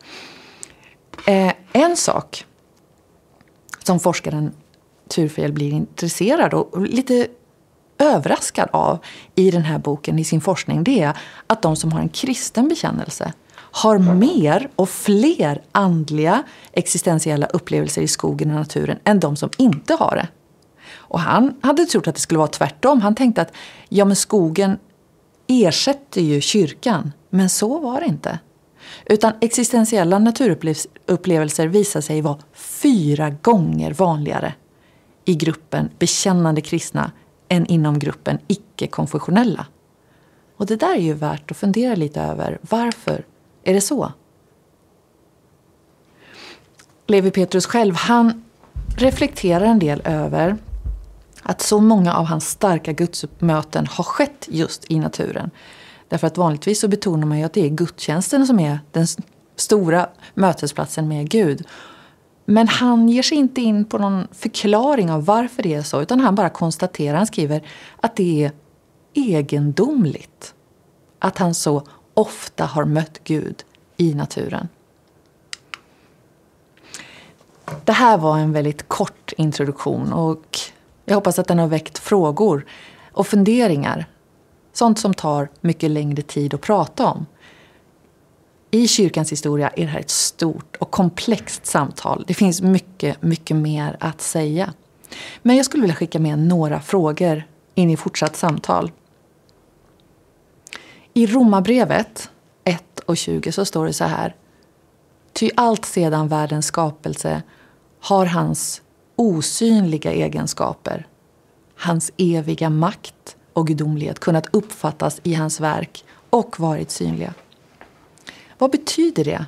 Eh, 1.25 1.53
en 1.73 1.97
sak 1.97 2.45
som 3.83 3.99
forskaren 3.99 4.51
Thurfjell 5.07 5.53
blir 5.53 5.71
intresserad 5.71 6.53
och 6.53 6.81
lite 6.81 7.27
överraskad 7.97 8.69
av 8.71 8.99
i 9.35 9.51
den 9.51 9.61
här 9.61 9.77
boken, 9.77 10.19
i 10.19 10.23
sin 10.23 10.41
forskning, 10.41 10.83
det 10.83 11.01
är 11.01 11.17
att 11.47 11.61
de 11.61 11.75
som 11.75 11.91
har 11.91 11.99
en 11.99 12.09
kristen 12.09 12.67
bekännelse 12.67 13.33
har 13.71 13.97
mer 13.97 14.69
och 14.75 14.89
fler 14.89 15.61
andliga 15.71 16.43
existentiella 16.71 17.47
upplevelser 17.47 18.01
i 18.01 18.07
skogen 18.07 18.49
och 18.49 18.55
naturen 18.55 18.99
än 19.03 19.19
de 19.19 19.35
som 19.35 19.49
inte 19.57 19.93
har 19.93 20.15
det. 20.15 20.27
Och 20.91 21.19
han 21.19 21.53
hade 21.61 21.85
trott 21.85 22.07
att 22.07 22.15
det 22.15 22.21
skulle 22.21 22.37
vara 22.37 22.47
tvärtom. 22.47 23.01
Han 23.01 23.15
tänkte 23.15 23.41
att 23.41 23.53
ja, 23.89 24.05
men 24.05 24.15
skogen 24.15 24.77
ersätter 25.47 26.21
ju 26.21 26.41
kyrkan. 26.41 27.11
Men 27.29 27.49
så 27.49 27.79
var 27.79 27.99
det 27.99 28.05
inte. 28.05 28.39
Utan 29.05 29.33
existentiella 29.41 30.19
naturupplevelser 30.19 31.67
visar 31.67 32.01
sig 32.01 32.21
vara 32.21 32.37
fyra 32.53 33.29
gånger 33.29 33.93
vanligare 33.93 34.53
i 35.25 35.35
gruppen 35.35 35.89
bekännande 35.99 36.61
kristna 36.61 37.11
än 37.49 37.65
inom 37.65 37.99
gruppen 37.99 38.39
icke-konfessionella. 38.47 39.65
Och 40.57 40.65
det 40.65 40.75
där 40.75 40.95
är 40.95 41.01
ju 41.01 41.13
värt 41.13 41.51
att 41.51 41.57
fundera 41.57 41.95
lite 41.95 42.21
över. 42.21 42.59
Varför 42.61 43.25
är 43.63 43.73
det 43.73 43.81
så? 43.81 44.11
Levi 47.07 47.31
Petrus 47.31 47.65
själv, 47.65 47.95
han 47.95 48.43
reflekterar 48.97 49.65
en 49.65 49.79
del 49.79 50.01
över 50.05 50.57
att 51.41 51.61
så 51.61 51.81
många 51.81 52.13
av 52.13 52.25
hans 52.25 52.49
starka 52.49 52.93
gudsmöten 52.93 53.87
har 53.87 54.03
skett 54.03 54.47
just 54.49 54.91
i 54.91 54.99
naturen. 54.99 55.51
Därför 56.07 56.27
att 56.27 56.37
vanligtvis 56.37 56.79
så 56.79 56.87
betonar 56.87 57.27
man 57.27 57.37
ju 57.37 57.43
att 57.43 57.53
det 57.53 57.65
är 57.65 57.69
gudstjänsten 57.69 58.47
som 58.47 58.59
är 58.59 58.79
den 58.91 59.07
stora 59.55 60.09
mötesplatsen 60.33 61.07
med 61.07 61.29
Gud. 61.29 61.67
Men 62.45 62.67
han 62.67 63.09
ger 63.09 63.23
sig 63.23 63.37
inte 63.37 63.61
in 63.61 63.85
på 63.85 63.97
någon 63.97 64.27
förklaring 64.31 65.11
av 65.11 65.25
varför 65.25 65.63
det 65.63 65.73
är 65.73 65.81
så 65.81 66.01
utan 66.01 66.19
han 66.19 66.35
bara 66.35 66.49
konstaterar, 66.49 67.17
han 67.17 67.27
skriver 67.27 67.61
att 68.01 68.15
det 68.15 68.45
är 68.45 68.51
egendomligt 69.13 70.53
att 71.19 71.37
han 71.37 71.53
så 71.53 71.83
ofta 72.19 72.65
har 72.65 72.85
mött 72.85 73.19
Gud 73.23 73.63
i 73.97 74.13
naturen. 74.13 74.67
Det 77.83 77.91
här 77.91 78.17
var 78.17 78.37
en 78.37 78.53
väldigt 78.53 78.87
kort 78.87 79.33
introduktion 79.37 80.13
och 80.13 80.59
jag 81.05 81.15
hoppas 81.15 81.39
att 81.39 81.47
den 81.47 81.59
har 81.59 81.67
väckt 81.67 81.97
frågor 81.97 82.65
och 83.11 83.27
funderingar. 83.27 84.05
Sånt 84.73 84.99
som 84.99 85.13
tar 85.13 85.49
mycket 85.61 85.91
längre 85.91 86.21
tid 86.21 86.53
att 86.53 86.61
prata 86.61 87.07
om. 87.07 87.25
I 88.71 88.87
kyrkans 88.87 89.31
historia 89.31 89.69
är 89.69 89.81
det 89.81 89.91
här 89.91 89.99
ett 89.99 90.09
stort 90.09 90.75
och 90.75 90.91
komplext 90.91 91.65
samtal. 91.65 92.23
Det 92.27 92.33
finns 92.33 92.61
mycket, 92.61 93.21
mycket 93.21 93.57
mer 93.57 93.97
att 93.99 94.21
säga. 94.21 94.73
Men 95.41 95.55
jag 95.55 95.65
skulle 95.65 95.81
vilja 95.81 95.95
skicka 95.95 96.19
med 96.19 96.39
några 96.39 96.81
frågor 96.81 97.43
in 97.75 97.89
i 97.89 97.97
fortsatt 97.97 98.35
samtal. 98.35 98.91
I 101.19 101.27
Romarbrevet 101.27 102.29
1 102.63 102.99
och 102.99 103.17
20 103.17 103.51
så 103.51 103.65
står 103.65 103.85
det 103.85 103.93
så 103.93 104.03
här. 104.03 104.35
Ty 105.33 105.49
allt 105.55 105.85
sedan 105.85 106.27
världens 106.27 106.65
skapelse 106.65 107.43
har 107.99 108.25
hans 108.25 108.81
osynliga 109.15 110.11
egenskaper, 110.11 111.07
hans 111.75 112.11
eviga 112.17 112.69
makt 112.69 113.35
och 113.53 113.67
gudomlighet 113.67 114.19
kunnat 114.19 114.47
uppfattas 114.51 115.21
i 115.23 115.33
hans 115.33 115.59
verk 115.59 116.05
och 116.29 116.59
varit 116.59 116.91
synliga. 116.91 117.33
Vad 118.57 118.71
betyder 118.71 119.23
det? 119.25 119.45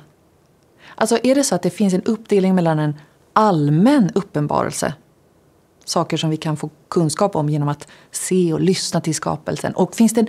Alltså 0.94 1.18
är 1.22 1.34
det 1.34 1.44
så 1.44 1.54
att 1.54 1.62
det 1.62 1.70
finns 1.70 1.94
en 1.94 2.02
uppdelning 2.02 2.54
mellan 2.54 2.78
en 2.78 2.94
allmän 3.32 4.10
uppenbarelse, 4.14 4.94
saker 5.84 6.16
som 6.16 6.30
vi 6.30 6.36
kan 6.36 6.56
få 6.56 6.70
kunskap 6.88 7.36
om 7.36 7.48
genom 7.48 7.68
att 7.68 7.88
se 8.10 8.52
och 8.52 8.60
lyssna 8.60 9.00
till 9.00 9.14
skapelsen, 9.14 9.72
och 9.72 9.94
finns 9.94 10.14
det 10.14 10.20
en, 10.20 10.28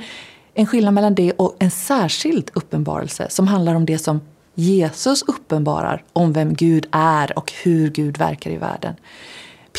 en 0.54 0.66
skillnad 0.66 0.94
mellan 0.94 1.16
det 1.16 1.32
och 1.32 1.56
en 1.60 1.72
särskild 1.72 2.52
uppenbarelse 2.54 3.30
som 3.30 3.48
handlar 3.48 3.76
om 3.76 3.86
det 3.86 3.98
som 3.98 4.22
Jesus 4.56 5.22
uppenbarar 5.22 6.04
om 6.14 6.34
vem 6.34 6.54
Gud 6.54 6.88
är 6.92 7.38
och 7.38 7.54
hur 7.64 7.90
Gud 7.90 8.18
verkar 8.18 8.52
i 8.52 8.58
världen. 8.58 8.96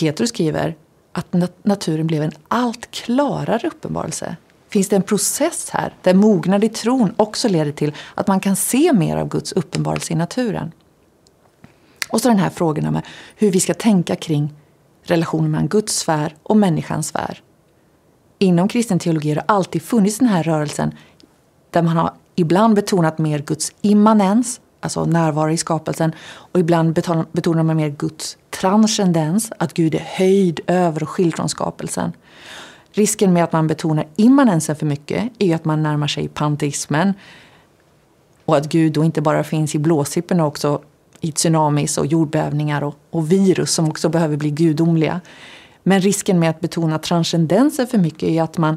Petrus 0.01 0.29
skriver 0.29 0.77
att 1.13 1.35
naturen 1.63 2.07
blev 2.07 2.23
en 2.23 2.33
allt 2.49 2.91
klarare 2.91 3.69
uppenbarelse. 3.69 4.37
Finns 4.69 4.89
det 4.89 4.97
en 4.97 5.03
process 5.03 5.71
här 5.71 5.95
där 6.03 6.15
mognad 6.15 6.65
i 6.65 6.69
tron 6.69 7.15
också 7.17 7.49
leder 7.49 7.73
till 7.73 7.93
att 8.15 8.27
man 8.27 8.41
kan 8.41 8.57
se 8.57 8.93
mer 8.93 9.17
av 9.17 9.29
Guds 9.29 9.53
uppenbarelse 9.53 10.13
i 10.13 10.17
naturen? 10.17 10.73
Och 12.09 12.21
så 12.21 12.29
den 12.29 12.39
här 12.39 12.51
frågan 12.51 12.87
om 12.87 13.01
hur 13.37 13.51
vi 13.51 13.61
ska 13.61 13.75
tänka 13.75 14.17
kring 14.17 14.55
relationen 15.03 15.51
mellan 15.51 15.69
Guds 15.69 15.97
sfär 15.97 16.35
och 16.43 16.57
människans 16.57 17.09
sfär. 17.09 17.43
Inom 18.45 18.69
kristen 18.69 18.99
teologi 18.99 19.29
har 19.29 19.35
det 19.35 19.45
alltid 19.47 19.83
funnits 19.83 20.19
den 20.19 20.29
här 20.29 20.43
rörelsen 20.43 20.95
där 21.71 21.83
man 21.83 21.97
har 21.97 22.13
ibland 22.35 22.75
betonat 22.75 23.19
mer 23.19 23.39
Guds 23.39 23.73
immanens 23.81 24.61
alltså 24.81 25.05
närvaro 25.05 25.51
i 25.51 25.57
skapelsen. 25.57 26.13
Och 26.27 26.61
ibland 26.61 26.93
betonar 27.33 27.63
man 27.63 27.77
mer 27.77 27.89
Guds 27.89 28.37
transcendens, 28.51 29.53
att 29.59 29.75
Gud 29.75 29.95
är 29.95 30.07
höjd 30.17 30.61
över 30.67 31.03
och 31.03 31.09
skild 31.09 31.37
från 31.37 31.49
skapelsen. 31.49 32.13
Risken 32.93 33.33
med 33.33 33.45
att 33.45 33.53
man 33.53 33.67
betonar 33.67 34.07
immanensen 34.17 34.77
för 34.77 34.87
mycket 34.87 35.33
är 35.39 35.55
att 35.55 35.65
man 35.65 35.83
närmar 35.83 36.07
sig 36.07 36.29
panteismen. 36.29 37.15
Och 38.45 38.57
att 38.57 38.69
Gud 38.69 38.93
då 38.93 39.05
inte 39.05 39.23
bara 39.23 39.45
finns 39.45 39.75
i 39.75 39.79
blåsippen 39.79 40.41
också 40.41 40.83
i 41.21 41.33
tsunamis 41.33 41.99
och 41.99 42.07
jordbävningar 42.07 42.85
och, 42.85 42.95
och 43.11 43.33
virus 43.33 43.71
som 43.71 43.89
också 43.89 44.09
behöver 44.09 44.37
bli 44.37 44.51
gudomliga. 44.51 45.21
Men 45.87 46.01
risken 46.01 46.39
med 46.39 46.51
att 46.51 46.61
betona 46.61 46.99
transcendensen 46.99 47.87
för 47.87 47.99
mycket 47.99 48.29
är 48.29 48.43
att 48.43 48.59
man 48.59 48.77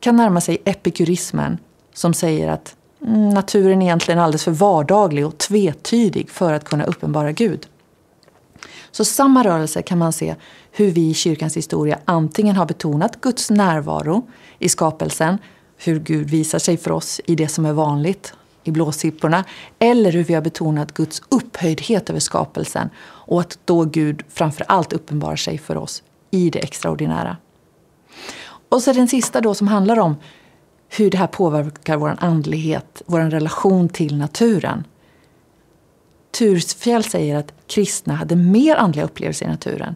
kan 0.00 0.16
närma 0.16 0.40
sig 0.40 0.62
epikurismen 0.64 1.58
som 1.94 2.14
säger 2.14 2.48
att 2.48 2.76
mm, 3.06 3.28
naturen 3.28 3.82
är 3.82 3.86
egentligen 3.86 4.20
alldeles 4.20 4.44
för 4.44 4.50
vardaglig 4.50 5.26
och 5.26 5.38
tvetydig 5.38 6.30
för 6.30 6.52
att 6.52 6.64
kunna 6.64 6.84
uppenbara 6.84 7.32
Gud. 7.32 7.66
Så 8.90 9.04
samma 9.04 9.44
rörelse 9.44 9.82
kan 9.82 9.98
man 9.98 10.12
se 10.12 10.34
hur 10.72 10.90
vi 10.90 11.10
i 11.10 11.14
kyrkans 11.14 11.56
historia 11.56 11.98
antingen 12.04 12.56
har 12.56 12.66
betonat 12.66 13.20
Guds 13.20 13.50
närvaro 13.50 14.28
i 14.58 14.68
skapelsen, 14.68 15.38
hur 15.76 16.00
Gud 16.00 16.30
visar 16.30 16.58
sig 16.58 16.76
för 16.76 16.90
oss 16.90 17.20
i 17.26 17.34
det 17.34 17.48
som 17.48 17.66
är 17.66 17.72
vanligt, 17.72 18.34
i 18.64 18.70
blåsipporna, 18.70 19.44
eller 19.78 20.12
hur 20.12 20.24
vi 20.24 20.34
har 20.34 20.42
betonat 20.42 20.94
Guds 20.94 21.22
upphöjdhet 21.28 22.10
över 22.10 22.20
skapelsen 22.20 22.90
och 23.00 23.40
att 23.40 23.58
då 23.64 23.84
Gud 23.84 24.22
framför 24.28 24.64
allt 24.68 24.92
uppenbarar 24.92 25.36
sig 25.36 25.58
för 25.58 25.76
oss 25.76 26.02
i 26.30 26.50
det 26.50 26.58
extraordinära. 26.58 27.36
Och 28.68 28.82
så 28.82 28.92
den 28.92 29.08
sista 29.08 29.40
då 29.40 29.54
som 29.54 29.68
handlar 29.68 29.98
om 29.98 30.16
hur 30.88 31.10
det 31.10 31.18
här 31.18 31.26
påverkar 31.26 31.96
vår 31.96 32.16
andlighet, 32.18 33.02
vår 33.06 33.20
relation 33.20 33.88
till 33.88 34.16
naturen. 34.16 34.84
Tursfjäll 36.38 37.04
säger 37.04 37.36
att 37.36 37.52
kristna 37.66 38.14
hade 38.14 38.36
mer 38.36 38.76
andliga 38.76 39.04
upplevelser 39.04 39.46
i 39.46 39.48
naturen. 39.48 39.94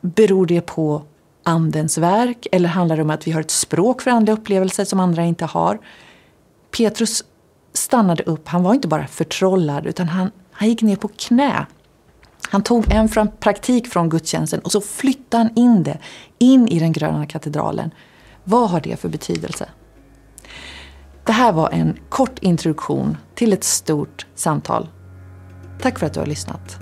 Beror 0.00 0.46
det 0.46 0.60
på 0.60 1.02
Andens 1.42 1.98
verk 1.98 2.46
eller 2.52 2.68
handlar 2.68 2.96
det 2.96 3.02
om 3.02 3.10
att 3.10 3.26
vi 3.26 3.30
har 3.30 3.40
ett 3.40 3.50
språk 3.50 4.02
för 4.02 4.10
andliga 4.10 4.36
upplevelser 4.36 4.84
som 4.84 5.00
andra 5.00 5.24
inte 5.24 5.44
har? 5.44 5.78
Petrus 6.70 7.24
stannade 7.72 8.22
upp. 8.22 8.48
Han 8.48 8.62
var 8.62 8.74
inte 8.74 8.88
bara 8.88 9.06
förtrollad 9.06 9.86
utan 9.86 10.08
han, 10.08 10.30
han 10.50 10.68
gick 10.68 10.82
ner 10.82 10.96
på 10.96 11.08
knä. 11.08 11.66
Han 12.50 12.62
tog 12.62 12.92
en 12.92 13.08
praktik 13.40 13.86
från 13.86 14.08
gudstjänsten 14.08 14.60
och 14.60 14.72
så 14.72 14.80
flyttade 14.80 15.42
han 15.42 15.52
in 15.56 15.82
det 15.82 15.98
in 16.38 16.68
i 16.68 16.78
den 16.78 16.92
gröna 16.92 17.26
katedralen 17.26 17.90
vad 18.50 18.70
har 18.70 18.80
det 18.80 19.00
för 19.00 19.08
betydelse? 19.08 19.68
Det 21.24 21.32
här 21.32 21.52
var 21.52 21.70
en 21.70 21.98
kort 22.08 22.38
introduktion 22.38 23.16
till 23.34 23.52
ett 23.52 23.64
stort 23.64 24.26
samtal. 24.34 24.88
Tack 25.80 25.98
för 25.98 26.06
att 26.06 26.14
du 26.14 26.20
har 26.20 26.26
lyssnat. 26.26 26.78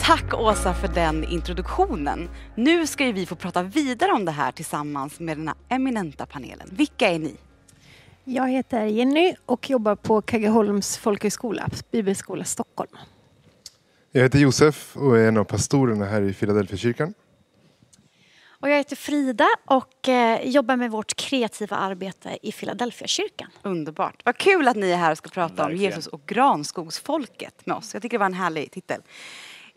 Tack 0.00 0.34
Åsa 0.34 0.74
för 0.74 0.88
den 0.88 1.24
introduktionen. 1.24 2.28
Nu 2.54 2.86
ska 2.86 3.04
vi 3.04 3.26
få 3.26 3.34
prata 3.34 3.62
vidare 3.62 4.12
om 4.12 4.24
det 4.24 4.32
här 4.32 4.52
tillsammans 4.52 5.20
med 5.20 5.38
den 5.38 5.48
här 5.48 5.56
eminenta 5.68 6.26
panelen. 6.26 6.68
Vilka 6.70 7.08
är 7.08 7.18
ni? 7.18 7.36
Jag 8.30 8.48
heter 8.48 8.84
Jenny 8.84 9.34
och 9.46 9.70
jobbar 9.70 9.94
på 9.96 10.22
Kaggeholms 10.22 10.96
folkhögskola, 10.96 11.68
Bibelskola 11.90 12.44
Stockholm. 12.44 12.90
Jag 14.12 14.22
heter 14.22 14.38
Josef 14.38 14.96
och 14.96 15.18
är 15.18 15.28
en 15.28 15.36
av 15.36 15.44
pastorerna 15.44 16.04
här 16.04 16.22
i 16.22 16.34
Philadelphia 16.34 16.76
kyrkan. 16.78 17.14
Och 18.60 18.70
jag 18.70 18.76
heter 18.76 18.96
Frida 18.96 19.46
och 19.64 20.08
eh, 20.08 20.48
jobbar 20.48 20.76
med 20.76 20.90
vårt 20.90 21.16
kreativa 21.16 21.76
arbete 21.76 22.38
i 22.42 22.52
Philadelphia 22.52 23.06
kyrkan. 23.08 23.50
Underbart. 23.62 24.22
Vad 24.24 24.36
kul 24.36 24.68
att 24.68 24.76
ni 24.76 24.90
är 24.90 24.96
här 24.96 25.10
och 25.10 25.18
ska 25.18 25.28
prata 25.28 25.54
Verkligen. 25.54 25.78
om 25.78 25.84
Jesus 25.84 26.06
och 26.06 26.20
granskogsfolket 26.26 27.66
med 27.66 27.76
oss. 27.76 27.94
Jag 27.94 28.02
tycker 28.02 28.18
det 28.18 28.20
var 28.20 28.26
en 28.26 28.34
härlig 28.34 28.70
titel. 28.72 29.00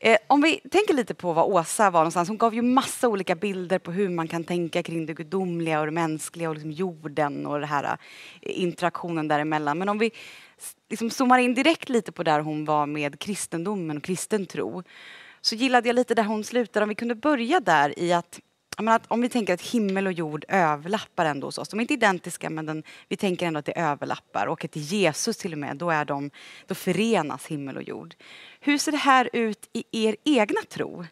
Eh, 0.03 0.17
om 0.27 0.41
vi 0.41 0.59
tänker 0.71 0.93
lite 0.93 1.13
på 1.13 1.33
vad 1.33 1.45
Åsa 1.45 1.89
var 1.89 1.99
någonstans. 1.99 2.29
Hon 2.29 2.37
gav 2.37 2.55
ju 2.55 2.61
massa 2.61 3.07
olika 3.07 3.35
bilder 3.35 3.79
på 3.79 3.91
hur 3.91 4.09
man 4.09 4.27
kan 4.27 4.43
tänka 4.43 4.83
kring 4.83 5.05
det 5.05 5.13
gudomliga 5.13 5.79
och 5.79 5.85
det 5.85 5.91
mänskliga 5.91 6.49
och 6.49 6.55
liksom 6.55 6.71
jorden 6.71 7.45
och 7.45 7.59
den 7.59 7.69
här 7.69 7.83
eh, 7.83 8.61
interaktionen 8.61 9.27
däremellan. 9.27 9.77
Men 9.77 9.89
om 9.89 9.97
vi 9.97 10.11
liksom 10.89 11.09
zoomar 11.09 11.39
in 11.39 11.53
direkt 11.53 11.89
lite 11.89 12.11
på 12.11 12.23
där 12.23 12.39
hon 12.39 12.65
var 12.65 12.85
med 12.85 13.19
kristendomen 13.19 13.97
och 13.97 14.03
kristen 14.03 14.45
tro 14.45 14.83
så 15.41 15.55
gillade 15.55 15.89
jag 15.89 15.95
lite 15.95 16.15
där 16.15 16.23
hon 16.23 16.43
slutade. 16.43 16.83
Om 16.83 16.89
vi 16.89 16.95
kunde 16.95 17.15
börja 17.15 17.59
där 17.59 17.99
i 17.99 18.13
att 18.13 18.39
att 18.77 19.03
om 19.07 19.21
vi 19.21 19.29
tänker 19.29 19.53
att 19.53 19.61
himmel 19.61 20.07
och 20.07 20.13
jord 20.13 20.45
överlappar 20.47 21.25
ändå 21.25 21.47
hos 21.47 21.57
oss. 21.57 21.69
De 21.69 21.79
är 21.79 21.81
inte 21.81 21.93
identiska 21.93 22.49
men 22.49 22.65
den, 22.65 22.83
vi 23.07 23.17
tänker 23.17 23.47
ändå 23.47 23.59
att 23.59 23.65
det 23.65 23.79
överlappar 23.79 24.47
och 24.47 24.65
att 24.65 24.75
Jesus 24.75 25.37
till 25.37 25.53
och 25.53 25.59
med, 25.59 25.77
då, 25.77 25.89
är 25.89 26.05
de, 26.05 26.29
då 26.67 26.75
förenas 26.75 27.45
himmel 27.45 27.77
och 27.77 27.83
jord. 27.83 28.15
Hur 28.63 28.77
ser 28.77 28.91
det 28.91 28.97
här 28.97 29.29
ut 29.33 29.69
i 29.73 30.07
er 30.07 30.15
egna 30.23 30.61
tro? 30.69 31.05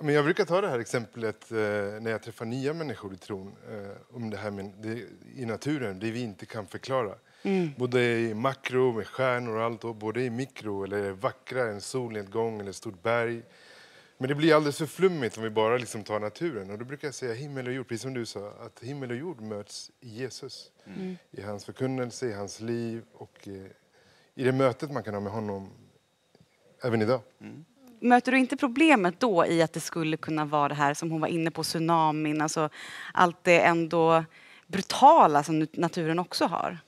Men 0.00 0.14
jag 0.14 0.24
brukar 0.24 0.44
ta 0.44 0.60
det 0.60 0.68
här 0.68 0.78
exemplet 0.78 1.52
eh, 1.52 1.56
när 2.00 2.10
jag 2.10 2.22
träffar 2.22 2.44
nya 2.44 2.72
människor 2.72 3.14
i 3.14 3.16
tron 3.16 3.56
eh, 3.70 4.16
om 4.16 4.30
det 4.30 4.36
här 4.36 4.50
med 4.50 4.72
det, 4.78 5.04
i 5.36 5.44
naturen, 5.44 5.98
det 5.98 6.10
vi 6.10 6.20
inte 6.20 6.46
kan 6.46 6.66
förklara. 6.66 7.14
Både 7.76 8.18
i 8.18 8.34
makro 8.34 8.92
med 8.92 9.06
stjärnor 9.06 9.56
och 9.56 9.62
allt, 9.62 9.84
och 9.84 9.94
både 9.94 10.22
i 10.22 10.30
mikro 10.30 10.84
eller 10.84 11.10
vackra, 11.10 11.64
en 11.64 11.80
solnedgång 11.80 12.60
eller 12.60 12.70
ett 12.70 12.76
stort 12.76 13.02
berg. 13.02 13.42
Men 14.18 14.28
det 14.28 14.34
blir 14.34 14.54
alldeles 14.54 14.78
för 14.78 14.86
flummigt 14.86 15.36
om 15.36 15.42
vi 15.42 15.50
bara 15.50 15.76
liksom 15.76 16.04
tar 16.04 16.20
naturen. 16.20 16.70
Och 16.70 16.78
då 16.78 16.84
brukar 16.84 17.08
jag 17.08 17.14
säga 17.14 17.34
himmel 17.34 17.66
och 17.66 17.72
jord, 17.72 17.88
precis 17.88 18.02
som 18.02 18.14
du 18.14 18.26
sa, 18.26 18.52
att 18.60 18.80
himmel 18.82 19.10
och 19.10 19.16
jord 19.16 19.40
möts 19.40 19.90
i 20.00 20.08
Jesus. 20.08 20.70
I 21.30 21.42
hans 21.42 21.64
förkunnelse, 21.64 22.26
i 22.26 22.32
hans 22.32 22.60
liv 22.60 23.02
och 23.12 23.48
eh, 23.48 23.66
i 24.34 24.44
det 24.44 24.52
mötet 24.52 24.90
man 24.90 25.02
kan 25.02 25.14
ha 25.14 25.20
med 25.20 25.32
honom 25.32 25.70
även 26.82 27.02
idag. 27.02 27.20
Möter 28.00 28.32
du 28.32 28.38
inte 28.38 28.56
problemet 28.56 29.20
då 29.20 29.46
i 29.46 29.62
att 29.62 29.72
det 29.72 29.80
skulle 29.80 30.16
kunna 30.16 30.44
vara 30.44 30.68
det 30.68 30.74
här 30.74 30.94
som 30.94 31.10
hon 31.10 31.20
var 31.20 31.28
inne 31.28 31.50
på, 31.50 31.62
tsunamin, 31.62 32.40
alltså 32.40 32.68
allt 33.14 33.36
det 33.42 33.60
ändå 33.60 34.24
brutala 34.66 35.42
som 35.42 35.66
naturen 35.72 36.18
också 36.18 36.44
har? 36.44 36.78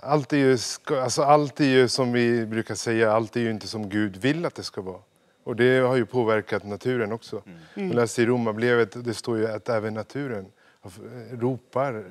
Allt 0.00 0.32
är, 0.32 0.36
ju, 0.36 0.58
alltså 1.02 1.22
allt 1.22 1.60
är 1.60 1.64
ju 1.64 1.88
som 1.88 2.12
vi 2.12 2.46
brukar 2.46 2.74
säga, 2.74 3.12
allt 3.12 3.36
är 3.36 3.40
ju 3.40 3.50
inte 3.50 3.68
som 3.68 3.88
Gud 3.88 4.16
vill 4.16 4.46
att 4.46 4.54
det 4.54 4.62
ska 4.62 4.80
vara. 4.80 5.00
Och 5.44 5.56
det 5.56 5.78
har 5.78 5.96
ju 5.96 6.06
påverkat 6.06 6.64
naturen 6.64 7.12
också. 7.12 7.42
Jag 7.74 7.94
läste 7.94 8.22
i 8.22 8.26
Romarbrevet, 8.26 9.04
det 9.04 9.14
står 9.14 9.38
ju 9.38 9.48
att 9.48 9.68
även 9.68 9.94
naturen 9.94 10.46
ropar 11.30 12.04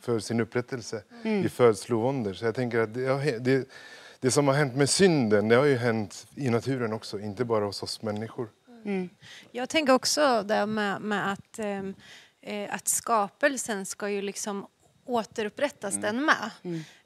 för 0.00 0.18
sin 0.18 0.40
upprättelse 0.40 1.02
i 1.24 1.48
födslovåndor. 1.48 2.32
Så 2.32 2.44
jag 2.44 2.54
tänker 2.54 2.78
att 2.78 2.94
det, 2.94 3.38
det, 3.38 3.68
det 4.20 4.30
som 4.30 4.48
har 4.48 4.54
hänt 4.54 4.74
med 4.74 4.90
synden, 4.90 5.48
det 5.48 5.56
har 5.56 5.64
ju 5.64 5.76
hänt 5.76 6.26
i 6.34 6.50
naturen 6.50 6.92
också, 6.92 7.20
inte 7.20 7.44
bara 7.44 7.64
hos 7.64 7.82
oss 7.82 8.02
människor. 8.02 8.48
Jag 9.50 9.68
tänker 9.68 9.92
också 9.92 10.42
det 10.42 10.66
med, 10.66 11.00
med 11.00 11.32
att, 11.32 11.58
ehm, 11.58 11.94
eh, 12.40 12.74
att 12.74 12.88
skapelsen 12.88 13.86
ska 13.86 14.10
ju 14.10 14.22
liksom 14.22 14.66
återupprättas 15.04 15.94
den 15.94 16.24
med. 16.24 16.50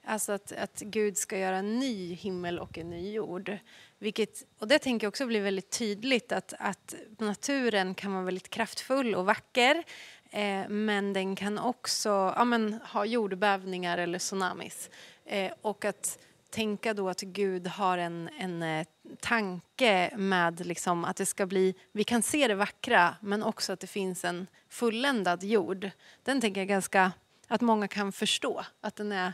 Alltså 0.05 0.33
att, 0.33 0.53
att 0.53 0.81
Gud 0.81 1.17
ska 1.17 1.39
göra 1.39 1.57
en 1.57 1.79
ny 1.79 2.15
himmel 2.15 2.59
och 2.59 2.79
en 2.79 2.91
ny 2.91 3.13
jord. 3.13 3.59
Vilket, 3.99 4.43
och 4.59 4.69
det 4.69 4.79
tänker 4.79 5.05
jag 5.05 5.09
också 5.09 5.27
blir 5.27 5.41
väldigt 5.41 5.71
tydligt 5.71 6.33
att, 6.33 6.55
att 6.59 6.95
naturen 7.19 7.95
kan 7.95 8.13
vara 8.13 8.25
väldigt 8.25 8.49
kraftfull 8.49 9.15
och 9.15 9.27
vacker. 9.27 9.83
Eh, 10.31 10.69
men 10.69 11.13
den 11.13 11.37
kan 11.37 11.59
också 11.59 12.09
ja, 12.37 12.45
men, 12.45 12.81
ha 12.93 13.05
jordbävningar 13.05 13.99
eller 13.99 14.19
tsunamis. 14.19 14.91
Eh, 15.25 15.53
och 15.63 15.85
att 15.85 16.19
tänka 16.53 16.95
då 16.95 17.09
att 17.09 17.21
Gud 17.21 17.67
har 17.67 17.99
en, 17.99 18.29
en 18.39 18.63
eh, 18.63 18.87
tanke 19.21 20.17
med 20.17 20.67
liksom 20.67 21.05
att 21.05 21.17
det 21.17 21.27
ska 21.27 21.47
bli, 21.47 21.75
vi 21.93 22.05
kan 22.05 22.23
se 22.23 22.49
det 22.49 22.55
vackra 22.55 23.15
men 23.21 23.43
också 23.43 23.73
att 23.73 23.81
det 23.81 23.87
finns 23.87 24.25
en 24.25 24.47
fulländad 24.69 25.43
jord. 25.45 25.91
Den 26.23 26.41
tänker 26.41 26.61
jag 26.61 26.69
ganska, 26.69 27.13
att 27.49 27.61
många 27.61 27.89
kan 27.89 28.13
förstå. 28.13 28.65
Att 28.81 28.97
den 28.97 29.13
är, 29.13 29.33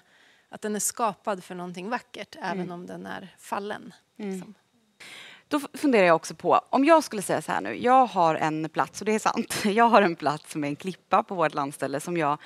att 0.48 0.60
den 0.60 0.76
är 0.76 0.80
skapad 0.80 1.44
för 1.44 1.54
någonting 1.54 1.90
vackert 1.90 2.37
även 2.42 2.70
om 2.70 2.87
den 2.87 3.06
är 3.06 3.34
fallen. 3.38 3.94
Liksom. 4.16 4.54
Då 5.48 5.61
funderar 5.74 6.07
jag 6.07 6.16
också 6.16 6.35
på, 6.35 6.61
om 6.70 6.85
jag 6.85 7.04
skulle 7.04 7.22
säga 7.22 7.42
så 7.42 7.52
här 7.52 7.61
nu, 7.61 7.74
jag 7.74 8.07
har 8.07 8.35
en 8.35 8.68
plats, 8.68 9.00
och 9.00 9.04
det 9.04 9.14
är 9.14 9.18
sant, 9.18 9.61
jag 9.64 9.88
har 9.88 10.02
en 10.02 10.16
plats 10.16 10.52
som 10.52 10.64
är 10.64 10.68
en 10.68 10.76
klippa 10.76 11.22
på 11.22 11.35
vårt 11.35 11.54
landställe 11.54 12.00
som 12.00 12.16
jag, 12.16 12.38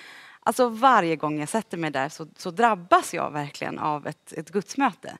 alltså 0.42 0.68
varje 0.68 1.16
gång 1.16 1.40
jag 1.40 1.48
sätter 1.48 1.78
mig 1.78 1.90
där 1.90 2.08
så, 2.08 2.26
så 2.36 2.50
drabbas 2.50 3.14
jag 3.14 3.30
verkligen 3.30 3.78
av 3.78 4.06
ett, 4.06 4.32
ett 4.32 4.50
gudsmöte. 4.50 5.18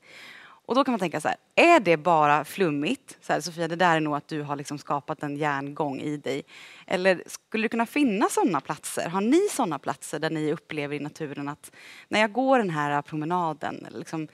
Och 0.67 0.75
då 0.75 0.85
kan 0.85 0.93
man 0.93 0.99
tänka 0.99 1.21
så 1.21 1.29
här, 1.29 1.37
är 1.55 1.81
det 1.81 1.97
bara 1.97 2.45
flummigt? 2.45 3.19
Så 3.21 3.33
här, 3.33 3.41
Sofia, 3.41 3.69
det 3.69 3.77
där 3.77 3.97
är 3.97 4.01
nog 4.01 4.15
att 4.15 4.29
du 4.29 4.43
har 4.43 4.57
liksom 4.57 4.79
skapat 4.79 5.23
en 5.23 5.37
järngång 5.37 6.01
i 6.01 6.17
dig. 6.17 6.43
Eller 6.87 7.23
skulle 7.27 7.65
det 7.65 7.69
kunna 7.69 7.87
finnas 7.87 8.35
sådana 8.35 8.61
platser? 8.61 9.09
Har 9.09 9.21
ni 9.21 9.49
sådana 9.51 9.79
platser 9.79 10.19
där 10.19 10.31
ni 10.31 10.53
upplever 10.53 10.97
i 10.97 10.99
naturen 10.99 11.49
att 11.49 11.73
när 12.09 12.21
jag 12.21 12.33
går 12.33 12.59
den 12.59 12.71
här 12.71 13.03
promenaden, 13.03 13.87
liksom, 13.91 14.29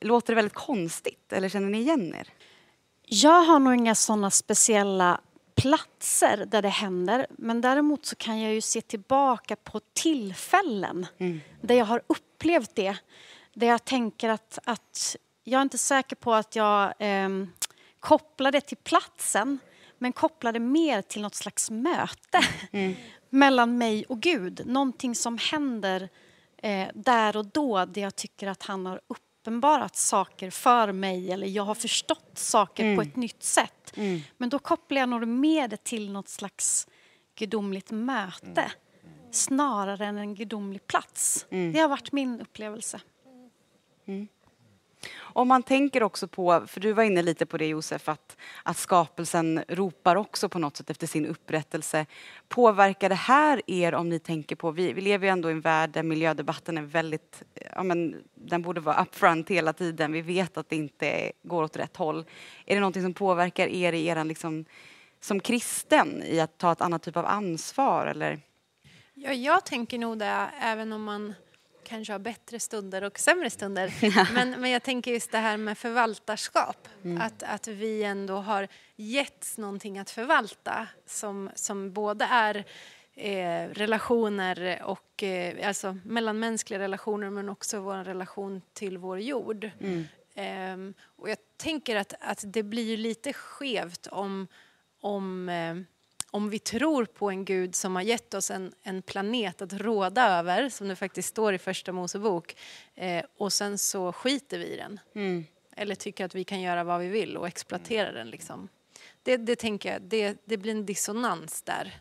låter 0.00 0.32
det 0.32 0.36
väldigt 0.36 0.54
konstigt? 0.54 1.32
Eller 1.32 1.48
känner 1.48 1.68
ni 1.68 1.78
igen 1.78 2.14
er? 2.14 2.28
Jag 3.06 3.42
har 3.42 3.58
nog 3.58 3.74
inga 3.74 3.94
sådana 3.94 4.30
speciella 4.30 5.20
platser 5.62 6.46
där 6.46 6.62
det 6.62 6.68
händer. 6.68 7.26
Men 7.30 7.60
däremot 7.60 8.06
så 8.06 8.16
kan 8.16 8.40
jag 8.40 8.54
ju 8.54 8.60
se 8.60 8.80
tillbaka 8.80 9.56
på 9.56 9.80
tillfällen 9.92 11.06
där 11.60 11.74
jag 11.74 11.84
har 11.84 12.02
upplevt 12.06 12.74
det. 12.74 12.96
Där 13.54 13.66
jag 13.66 13.84
tänker 13.84 14.28
att, 14.28 14.58
att 14.64 15.16
jag 15.44 15.58
är 15.58 15.62
inte 15.62 15.78
säker 15.78 16.16
på 16.16 16.34
att 16.34 16.56
jag 16.56 16.94
eh, 16.98 17.28
kopplar 18.00 18.52
det 18.52 18.60
till 18.60 18.76
platsen 18.76 19.58
men 19.98 20.12
kopplar 20.12 20.52
det 20.52 20.60
mer 20.60 21.02
till 21.02 21.22
något 21.22 21.34
slags 21.34 21.70
möte 21.70 22.40
mellan 23.30 23.78
mig 23.78 24.04
och 24.04 24.20
Gud. 24.20 24.62
Någonting 24.66 25.14
som 25.14 25.38
händer 25.38 26.08
eh, 26.56 26.88
där 26.94 27.36
och 27.36 27.46
då 27.46 27.84
där 27.84 28.02
jag 28.02 28.16
tycker 28.16 28.46
att 28.46 28.62
han 28.62 28.86
har 28.86 29.00
uppenbarat 29.42 29.96
saker 29.96 30.50
för 30.50 30.92
mig 30.92 31.32
eller 31.32 31.46
jag 31.46 31.62
har 31.62 31.74
förstått 31.74 32.30
saker 32.38 32.96
på 32.96 33.02
ett 33.02 33.16
nytt 33.16 33.42
sätt. 33.42 33.92
Men 34.36 34.48
då 34.48 34.58
kopplar 34.58 35.00
jag 35.00 35.08
nog 35.08 35.28
mer 35.28 35.68
det 35.68 35.84
till 35.84 36.12
något 36.12 36.28
slags 36.28 36.86
gudomligt 37.34 37.90
möte 37.90 38.72
snarare 39.30 40.06
än 40.06 40.18
en 40.18 40.34
gudomlig 40.34 40.86
plats. 40.86 41.46
Det 41.72 41.78
har 41.78 41.88
varit 41.88 42.12
min 42.12 42.40
upplevelse. 42.40 43.00
Om 45.18 45.48
man 45.48 45.62
tänker 45.62 46.02
också 46.02 46.28
på, 46.28 46.66
för 46.66 46.80
du 46.80 46.92
var 46.92 47.02
inne 47.02 47.22
lite 47.22 47.46
på 47.46 47.58
det 47.58 47.66
Josef, 47.66 48.08
att, 48.08 48.36
att 48.62 48.76
skapelsen 48.76 49.64
ropar 49.68 50.16
också 50.16 50.48
på 50.48 50.58
något 50.58 50.76
sätt 50.76 50.90
efter 50.90 51.06
sin 51.06 51.26
upprättelse. 51.26 52.06
Påverkar 52.48 53.08
det 53.08 53.14
här 53.14 53.62
er 53.66 53.94
om 53.94 54.08
ni 54.08 54.18
tänker 54.18 54.56
på, 54.56 54.70
vi, 54.70 54.92
vi 54.92 55.00
lever 55.00 55.26
ju 55.26 55.30
ändå 55.30 55.48
i 55.48 55.52
en 55.52 55.60
värld 55.60 55.90
där 55.90 56.02
miljödebatten 56.02 56.78
är 56.78 56.82
väldigt, 56.82 57.42
ja 57.74 57.82
men 57.82 58.22
den 58.34 58.62
borde 58.62 58.80
vara 58.80 59.02
upfront 59.02 59.48
hela 59.48 59.72
tiden. 59.72 60.12
Vi 60.12 60.20
vet 60.20 60.56
att 60.56 60.68
det 60.68 60.76
inte 60.76 61.32
går 61.42 61.62
åt 61.62 61.76
rätt 61.76 61.96
håll. 61.96 62.24
Är 62.66 62.74
det 62.74 62.80
någonting 62.80 63.02
som 63.02 63.14
påverkar 63.14 63.68
er 63.68 63.92
i 63.92 64.06
eran 64.06 64.28
liksom, 64.28 64.64
som 65.20 65.40
kristen 65.40 66.22
i 66.22 66.40
att 66.40 66.58
ta 66.58 66.72
ett 66.72 66.80
annat 66.80 67.02
typ 67.02 67.16
av 67.16 67.26
ansvar 67.26 68.06
eller? 68.06 68.40
Ja, 69.14 69.32
jag 69.32 69.64
tänker 69.64 69.98
nog 69.98 70.18
det, 70.18 70.50
även 70.60 70.92
om 70.92 71.04
man 71.04 71.34
kanske 71.92 72.12
har 72.12 72.18
bättre 72.18 72.60
stunder 72.60 73.04
och 73.04 73.18
sämre 73.18 73.50
stunder. 73.50 73.94
men, 74.34 74.50
men 74.60 74.70
jag 74.70 74.82
tänker 74.82 75.12
just 75.12 75.32
det 75.32 75.38
här 75.38 75.56
med 75.56 75.78
förvaltarskap. 75.78 76.88
Att, 77.20 77.42
att 77.42 77.68
vi 77.68 78.02
ändå 78.02 78.36
har 78.36 78.68
getts 78.96 79.58
någonting 79.58 79.98
att 79.98 80.10
förvalta 80.10 80.88
som, 81.06 81.50
som 81.54 81.92
både 81.92 82.24
är 82.24 82.64
eh, 83.14 83.68
relationer 83.68 84.82
och 84.84 85.22
eh, 85.22 85.68
alltså 85.68 85.98
mellanmänskliga 86.04 86.78
relationer 86.78 87.30
men 87.30 87.48
också 87.48 87.80
vår 87.80 88.04
relation 88.04 88.62
till 88.72 88.98
vår 88.98 89.20
jord. 89.20 89.70
Ehm, 90.34 90.94
och 91.16 91.30
jag 91.30 91.38
tänker 91.56 91.96
att, 91.96 92.14
att 92.20 92.44
det 92.46 92.62
blir 92.62 92.96
lite 92.96 93.32
skevt 93.32 94.06
om, 94.06 94.46
om 95.00 95.48
eh, 95.48 95.74
om 96.32 96.50
vi 96.50 96.58
tror 96.58 97.04
på 97.04 97.30
en 97.30 97.44
gud 97.44 97.74
som 97.74 97.94
har 97.96 98.02
gett 98.02 98.34
oss 98.34 98.50
en, 98.50 98.72
en 98.82 99.02
planet 99.02 99.62
att 99.62 99.72
råda 99.72 100.38
över, 100.38 100.68
som 100.68 100.88
det 100.88 100.96
faktiskt 100.96 101.28
står 101.28 101.54
i 101.54 101.58
första 101.58 101.92
Mosebok, 101.92 102.56
eh, 102.94 103.24
och 103.36 103.52
sen 103.52 103.78
så 103.78 104.12
skiter 104.12 104.58
vi 104.58 104.64
i 104.64 104.76
den. 104.76 105.00
Eller 105.76 105.94
tycker 105.94 106.24
att 106.24 106.34
vi 106.34 106.44
kan 106.44 106.60
göra 106.60 106.84
vad 106.84 107.00
vi 107.00 107.08
vill 107.08 107.36
och 107.36 107.48
exploatera 107.48 108.12
den. 108.12 108.30
Liksom. 108.30 108.68
Det, 109.22 109.36
det 109.36 109.56
tänker 109.56 109.92
jag, 109.92 110.02
det, 110.02 110.36
det 110.44 110.56
blir 110.56 110.72
en 110.72 110.86
dissonans 110.86 111.62
där. 111.62 111.94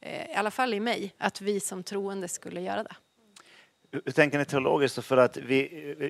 Eh, 0.00 0.30
I 0.30 0.34
alla 0.34 0.50
fall 0.50 0.74
i 0.74 0.80
mig, 0.80 1.14
att 1.18 1.40
vi 1.40 1.60
som 1.60 1.82
troende 1.82 2.28
skulle 2.28 2.60
göra 2.60 2.82
det. 2.82 2.96
Hur 4.04 4.12
tänker 4.12 4.38
ni 4.38 4.44
teologiskt? 4.44 5.04
För 5.04 5.16
att 5.16 5.36
vi, 5.36 5.56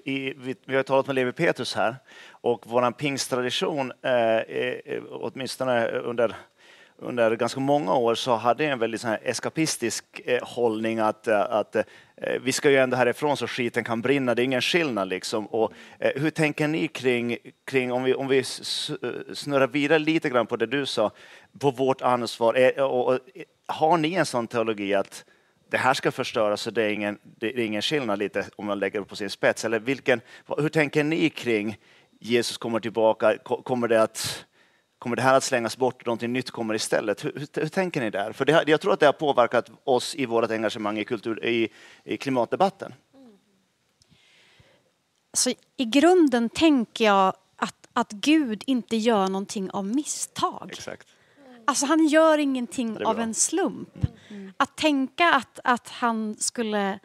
i, 0.04 0.34
vi, 0.36 0.54
vi 0.64 0.76
har 0.76 0.82
talat 0.82 1.06
med 1.06 1.14
Levi 1.14 1.32
Petrus 1.32 1.74
här 1.74 1.96
och 2.28 2.66
vår 2.66 2.90
pingsttradition, 2.90 3.92
eh, 4.02 5.02
åtminstone 5.10 5.88
under 5.88 6.36
under 6.98 7.36
ganska 7.36 7.60
många 7.60 7.94
år 7.94 8.14
så 8.14 8.34
hade 8.34 8.64
jag 8.64 8.72
en 8.72 8.78
väldigt 8.78 9.00
så 9.00 9.08
här 9.08 9.20
eskapistisk 9.22 10.20
eh, 10.24 10.42
hållning 10.42 10.98
att, 10.98 11.28
eh, 11.28 11.40
att 11.40 11.76
eh, 11.76 11.84
vi 12.42 12.52
ska 12.52 12.70
ju 12.70 12.76
ändå 12.76 12.96
härifrån 12.96 13.36
så 13.36 13.46
skiten 13.46 13.84
kan 13.84 14.02
brinna, 14.02 14.34
det 14.34 14.42
är 14.42 14.44
ingen 14.44 14.62
skillnad 14.62 15.08
liksom. 15.08 15.46
Och, 15.46 15.72
eh, 15.98 16.22
hur 16.22 16.30
tänker 16.30 16.68
ni 16.68 16.88
kring, 16.88 17.36
kring 17.64 17.92
om 17.92 18.04
vi, 18.04 18.14
om 18.14 18.28
vi 18.28 18.44
snurrar 18.44 19.66
vidare 19.66 19.98
lite 19.98 20.30
grann 20.30 20.46
på 20.46 20.56
det 20.56 20.66
du 20.66 20.86
sa, 20.86 21.10
på 21.58 21.70
vårt 21.70 22.02
ansvar, 22.02 22.54
eh, 22.54 22.84
och, 22.84 23.06
och, 23.06 23.14
eh, 23.14 23.42
har 23.66 23.96
ni 23.96 24.14
en 24.14 24.26
sån 24.26 24.46
teologi 24.46 24.94
att 24.94 25.24
det 25.70 25.78
här 25.78 25.94
ska 25.94 26.10
förstöras 26.10 26.60
så 26.60 26.70
det 26.70 26.82
är 26.82 26.90
ingen, 26.90 27.18
det 27.22 27.46
är 27.46 27.58
ingen 27.58 27.82
skillnad 27.82 28.18
lite 28.18 28.46
om 28.56 28.66
man 28.66 28.78
lägger 28.78 29.00
det 29.00 29.06
på 29.06 29.16
sin 29.16 29.30
spets? 29.30 29.64
Eller 29.64 29.78
vilken, 29.78 30.20
hur 30.58 30.68
tänker 30.68 31.04
ni 31.04 31.30
kring 31.30 31.78
Jesus 32.20 32.58
kommer 32.58 32.80
tillbaka, 32.80 33.38
kommer 33.38 33.88
det 33.88 34.02
att 34.02 34.44
Kommer 35.02 35.16
det 35.16 35.22
här 35.22 35.34
att 35.34 35.44
slängas 35.44 35.76
bort 35.76 36.02
och 36.02 36.06
någonting 36.06 36.32
nytt 36.32 36.50
kommer 36.50 36.74
istället? 36.74 37.24
Hur, 37.24 37.32
hur, 37.32 37.60
hur 37.60 37.68
tänker 37.68 38.00
ni 38.00 38.10
där? 38.10 38.32
För 38.32 38.44
det, 38.44 38.64
jag 38.66 38.80
tror 38.80 38.92
att 38.92 39.00
det 39.00 39.06
har 39.06 39.12
påverkat 39.12 39.70
oss 39.84 40.14
i 40.14 40.26
vårt 40.26 40.50
engagemang 40.50 40.98
i, 40.98 41.04
kultur, 41.04 41.44
i, 41.44 41.68
i 42.04 42.16
klimatdebatten. 42.16 42.94
Så 45.32 45.50
I 45.76 45.84
grunden 45.84 46.48
tänker 46.48 47.04
jag 47.04 47.34
att, 47.56 47.88
att 47.92 48.12
Gud 48.12 48.62
inte 48.66 48.96
gör 48.96 49.28
någonting 49.28 49.70
av 49.70 49.86
misstag. 49.86 50.70
Exakt. 50.72 51.08
Alltså 51.66 51.86
han 51.86 52.06
gör 52.06 52.38
ingenting 52.38 53.04
av 53.04 53.20
en 53.20 53.34
slump. 53.34 54.06
Att 54.56 54.76
tänka 54.76 55.34
att, 55.34 55.60
att 55.64 55.88
han 55.88 56.36
skulle 56.38 56.98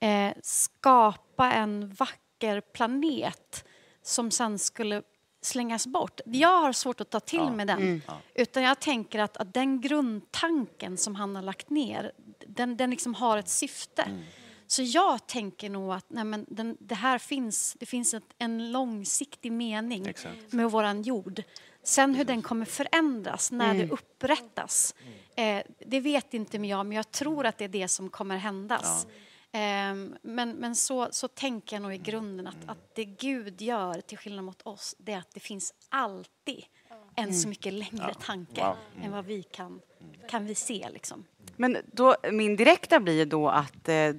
eh, 0.00 0.32
skapa 0.42 1.52
en 1.52 1.88
vacker 1.88 2.60
planet 2.60 3.64
som 4.02 4.30
sen 4.30 4.58
skulle 4.58 5.02
slängas 5.40 5.86
bort. 5.86 6.20
Jag 6.24 6.60
har 6.60 6.72
svårt 6.72 7.00
att 7.00 7.10
ta 7.10 7.20
till 7.20 7.50
mig 7.50 7.66
den. 7.66 8.02
Utan 8.34 8.62
jag 8.62 8.80
tänker 8.80 9.18
att, 9.18 9.36
att 9.36 9.54
den 9.54 9.80
grundtanken 9.80 10.96
som 10.96 11.14
han 11.14 11.36
har 11.36 11.42
lagt 11.42 11.70
ner, 11.70 12.12
den, 12.46 12.76
den 12.76 12.90
liksom 12.90 13.14
har 13.14 13.38
ett 13.38 13.48
syfte. 13.48 14.10
Så 14.66 14.82
jag 14.82 15.26
tänker 15.26 15.70
nog 15.70 15.92
att 15.92 16.04
nej 16.08 16.24
men 16.24 16.46
den, 16.48 16.76
det 16.80 16.94
här 16.94 17.18
finns, 17.18 17.76
det 17.80 17.86
finns 17.86 18.14
ett, 18.14 18.24
en 18.38 18.72
långsiktig 18.72 19.52
mening 19.52 20.06
Exakt. 20.06 20.52
med 20.52 20.70
våran 20.70 21.02
jord. 21.02 21.42
Sen 21.82 22.14
hur 22.14 22.24
den 22.24 22.42
kommer 22.42 22.64
förändras 22.64 23.50
när 23.52 23.74
det 23.74 23.90
upprättas, 23.90 24.94
eh, 25.36 25.62
det 25.86 26.00
vet 26.00 26.34
inte 26.34 26.56
jag, 26.56 26.86
men 26.86 26.96
jag 26.96 27.10
tror 27.10 27.46
att 27.46 27.58
det 27.58 27.64
är 27.64 27.68
det 27.68 27.88
som 27.88 28.08
kommer 28.08 28.36
händas. 28.36 29.04
Ehm, 29.04 29.10
men 30.22 30.50
men 30.52 30.76
så, 30.76 31.08
så 31.10 31.28
tänker 31.28 31.76
jag 31.76 31.82
nog 31.82 31.94
i 31.94 31.98
grunden 31.98 32.46
att, 32.46 32.56
att 32.66 32.94
det 32.94 33.04
Gud 33.04 33.60
gör, 33.62 34.00
till 34.00 34.18
skillnad 34.18 34.44
mot 34.44 34.62
oss, 34.62 34.94
det 34.98 35.12
är 35.12 35.18
att 35.18 35.34
det 35.34 35.40
finns 35.40 35.74
alltid 35.88 36.64
en 37.16 37.34
så 37.34 37.48
mycket 37.48 37.72
längre 37.72 38.14
tanke 38.20 38.60
Wow. 38.64 38.76
än 39.04 39.12
vad 39.12 39.24
vi 39.24 39.42
kan, 39.42 39.80
kan 40.28 40.46
vi 40.46 40.54
se. 40.54 40.88
Liksom. 40.92 41.24
Men 41.56 41.76
då, 41.92 42.16
min 42.32 42.56
direkta 42.56 43.00
blir 43.00 43.14
ju 43.18 43.24
då 43.24 43.48
att, 43.48 43.88
eh, 43.88 44.10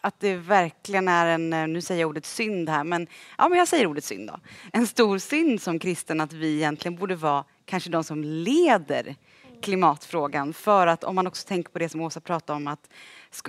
att 0.00 0.20
det 0.20 0.36
verkligen 0.36 1.08
är 1.08 1.26
en, 1.26 1.52
eh, 1.52 1.68
nu 1.68 1.80
säger 1.80 2.00
jag 2.00 2.08
ordet 2.08 2.26
synd 2.26 2.68
här, 2.68 2.84
men, 2.84 3.06
ja, 3.38 3.48
men 3.48 3.58
jag 3.58 3.68
säger 3.68 3.86
ordet 3.86 4.04
synd 4.04 4.28
då. 4.28 4.40
En 4.72 4.86
stor 4.86 5.18
synd 5.18 5.62
som 5.62 5.78
kristen 5.78 6.20
att 6.20 6.32
vi 6.32 6.56
egentligen 6.56 6.96
borde 6.96 7.16
vara 7.16 7.44
kanske 7.64 7.90
de 7.90 8.04
som 8.04 8.24
leder 8.24 9.16
klimatfrågan. 9.62 10.52
För 10.52 10.86
att 10.86 11.04
om 11.04 11.14
man 11.14 11.26
också 11.26 11.48
tänker 11.48 11.70
på 11.70 11.78
det 11.78 11.88
som 11.88 12.00
Åsa 12.00 12.20
pratade 12.20 12.56
om 12.56 12.66
att 12.66 12.90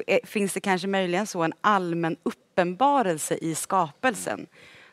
eh, 0.08 0.20
finns 0.24 0.54
det 0.54 0.60
kanske 0.60 0.88
möjligen 0.88 1.28
så 1.28 1.44
en 1.44 1.54
allmän 1.62 2.18
uppenbarelse 2.24 3.36
i 3.36 3.56
skapelsen 3.56 4.48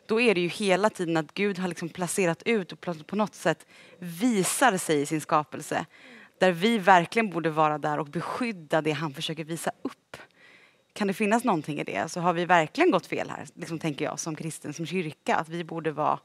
då 0.07 0.21
är 0.21 0.35
det 0.35 0.41
ju 0.41 0.47
hela 0.47 0.89
tiden 0.89 1.17
att 1.17 1.33
Gud 1.33 1.59
har 1.59 1.67
liksom 1.67 1.89
placerat 1.89 2.43
ut 2.43 2.71
och 2.71 3.07
på 3.07 3.15
något 3.15 3.35
sätt 3.35 3.65
visar 3.99 4.77
sig 4.77 5.01
i 5.01 5.05
sin 5.05 5.21
skapelse. 5.21 5.85
Där 6.39 6.51
vi 6.51 6.77
verkligen 6.77 7.29
borde 7.29 7.49
vara 7.49 7.77
där 7.77 7.99
och 7.99 8.07
beskydda 8.07 8.81
det 8.81 8.91
han 8.91 9.13
försöker 9.13 9.43
visa 9.43 9.71
upp. 9.81 10.17
Kan 10.93 11.07
det 11.07 11.13
finnas 11.13 11.43
någonting 11.43 11.79
i 11.79 11.83
det? 11.83 12.11
Så 12.11 12.19
har 12.19 12.33
vi 12.33 12.45
verkligen 12.45 12.91
gått 12.91 13.05
fel 13.05 13.29
här, 13.29 13.45
liksom 13.53 13.79
tänker 13.79 14.05
jag 14.05 14.19
som 14.19 14.35
kristen, 14.35 14.73
som 14.73 14.85
kyrka, 14.85 15.35
att 15.35 15.49
vi 15.49 15.63
borde 15.63 15.91
vara 15.91 16.19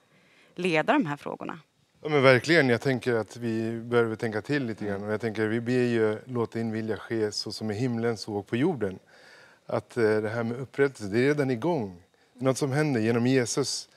leda 0.55 0.93
de 0.93 1.07
här 1.07 1.17
frågorna. 1.17 1.59
Ja, 2.03 2.09
men 2.09 2.23
verkligen. 2.23 2.69
Jag 2.69 2.81
tänker 2.81 3.15
att 3.15 3.37
vi 3.37 3.81
behöver 3.81 4.17
tänka 4.17 4.43
till 4.43 4.67
lite 4.67 4.85
grann. 4.85 5.05
Och 5.05 5.13
jag 5.13 5.21
tänker 5.21 5.47
vi 5.47 5.61
ber 5.61 5.73
ju 5.73 6.19
låta 6.25 6.59
din 6.59 6.73
vilja 6.73 6.97
ske 6.97 7.33
så 7.33 7.53
som 7.53 7.71
i 7.71 7.75
himlen 7.75 8.17
så 8.17 8.35
och 8.35 8.47
på 8.47 8.57
jorden. 8.57 8.99
Att 9.67 9.97
eh, 9.97 10.03
det 10.03 10.29
här 10.29 10.43
med 10.43 10.61
upprättelse, 10.61 11.13
det 11.13 11.19
är 11.19 11.23
redan 11.23 11.51
igång. 11.51 12.03
Är 12.39 12.45
något 12.45 12.59
som 12.59 12.73
händer 12.73 13.01
genom 13.01 13.27
Jesus. 13.27 13.89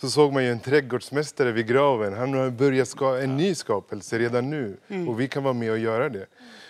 Så 0.00 0.10
såg 0.10 0.32
man 0.32 0.44
ju 0.44 0.50
en 0.50 0.60
trädgårdsmästare 0.60 1.52
vid 1.52 1.66
graven. 1.66 2.12
Han 2.12 2.34
har 2.34 2.50
börjat 2.50 2.88
ska 2.88 3.18
en 3.18 3.36
ny 3.36 3.54
skapelse 3.54 4.18
redan 4.18 4.50
nu. 4.50 4.76
Och 5.08 5.20
vi 5.20 5.28
kan 5.28 5.42
vara 5.42 5.54
med 5.54 5.70
och 5.70 5.78
göra 5.78 6.08
det. 6.08 6.26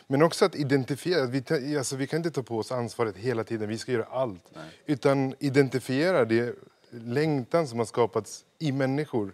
Men 0.07 0.23
också 0.23 0.45
att 0.45 0.55
identifiera. 0.55 1.27
Vi, 1.27 1.77
alltså, 1.77 1.97
vi 1.97 2.07
kan 2.07 2.17
inte 2.17 2.31
ta 2.31 2.43
på 2.43 2.59
oss 2.59 2.73
ansvaret 2.73 3.17
hela 3.17 3.45
tiden. 3.45 3.69
Vi 3.69 3.79
ska 3.79 3.93
göra 3.93 4.07
allt. 4.11 4.45
Utan 4.87 5.35
identifiera 5.39 6.25
det 6.25 6.55
längtan 6.91 7.69
som 7.69 7.79
har 7.79 7.87
skapats 7.87 8.45
i 8.59 8.73
människor 8.73 9.33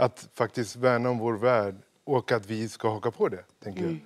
att 0.00 0.28
faktiskt 0.34 0.76
värna 0.76 1.10
om 1.10 1.18
vår 1.18 1.34
värld 1.34 1.74
och 2.04 2.32
att 2.32 2.46
vi 2.46 2.68
ska 2.68 2.90
haka 2.90 3.10
på 3.10 3.28
det, 3.28 3.44
tänker 3.62 3.82
jag. 3.82 3.96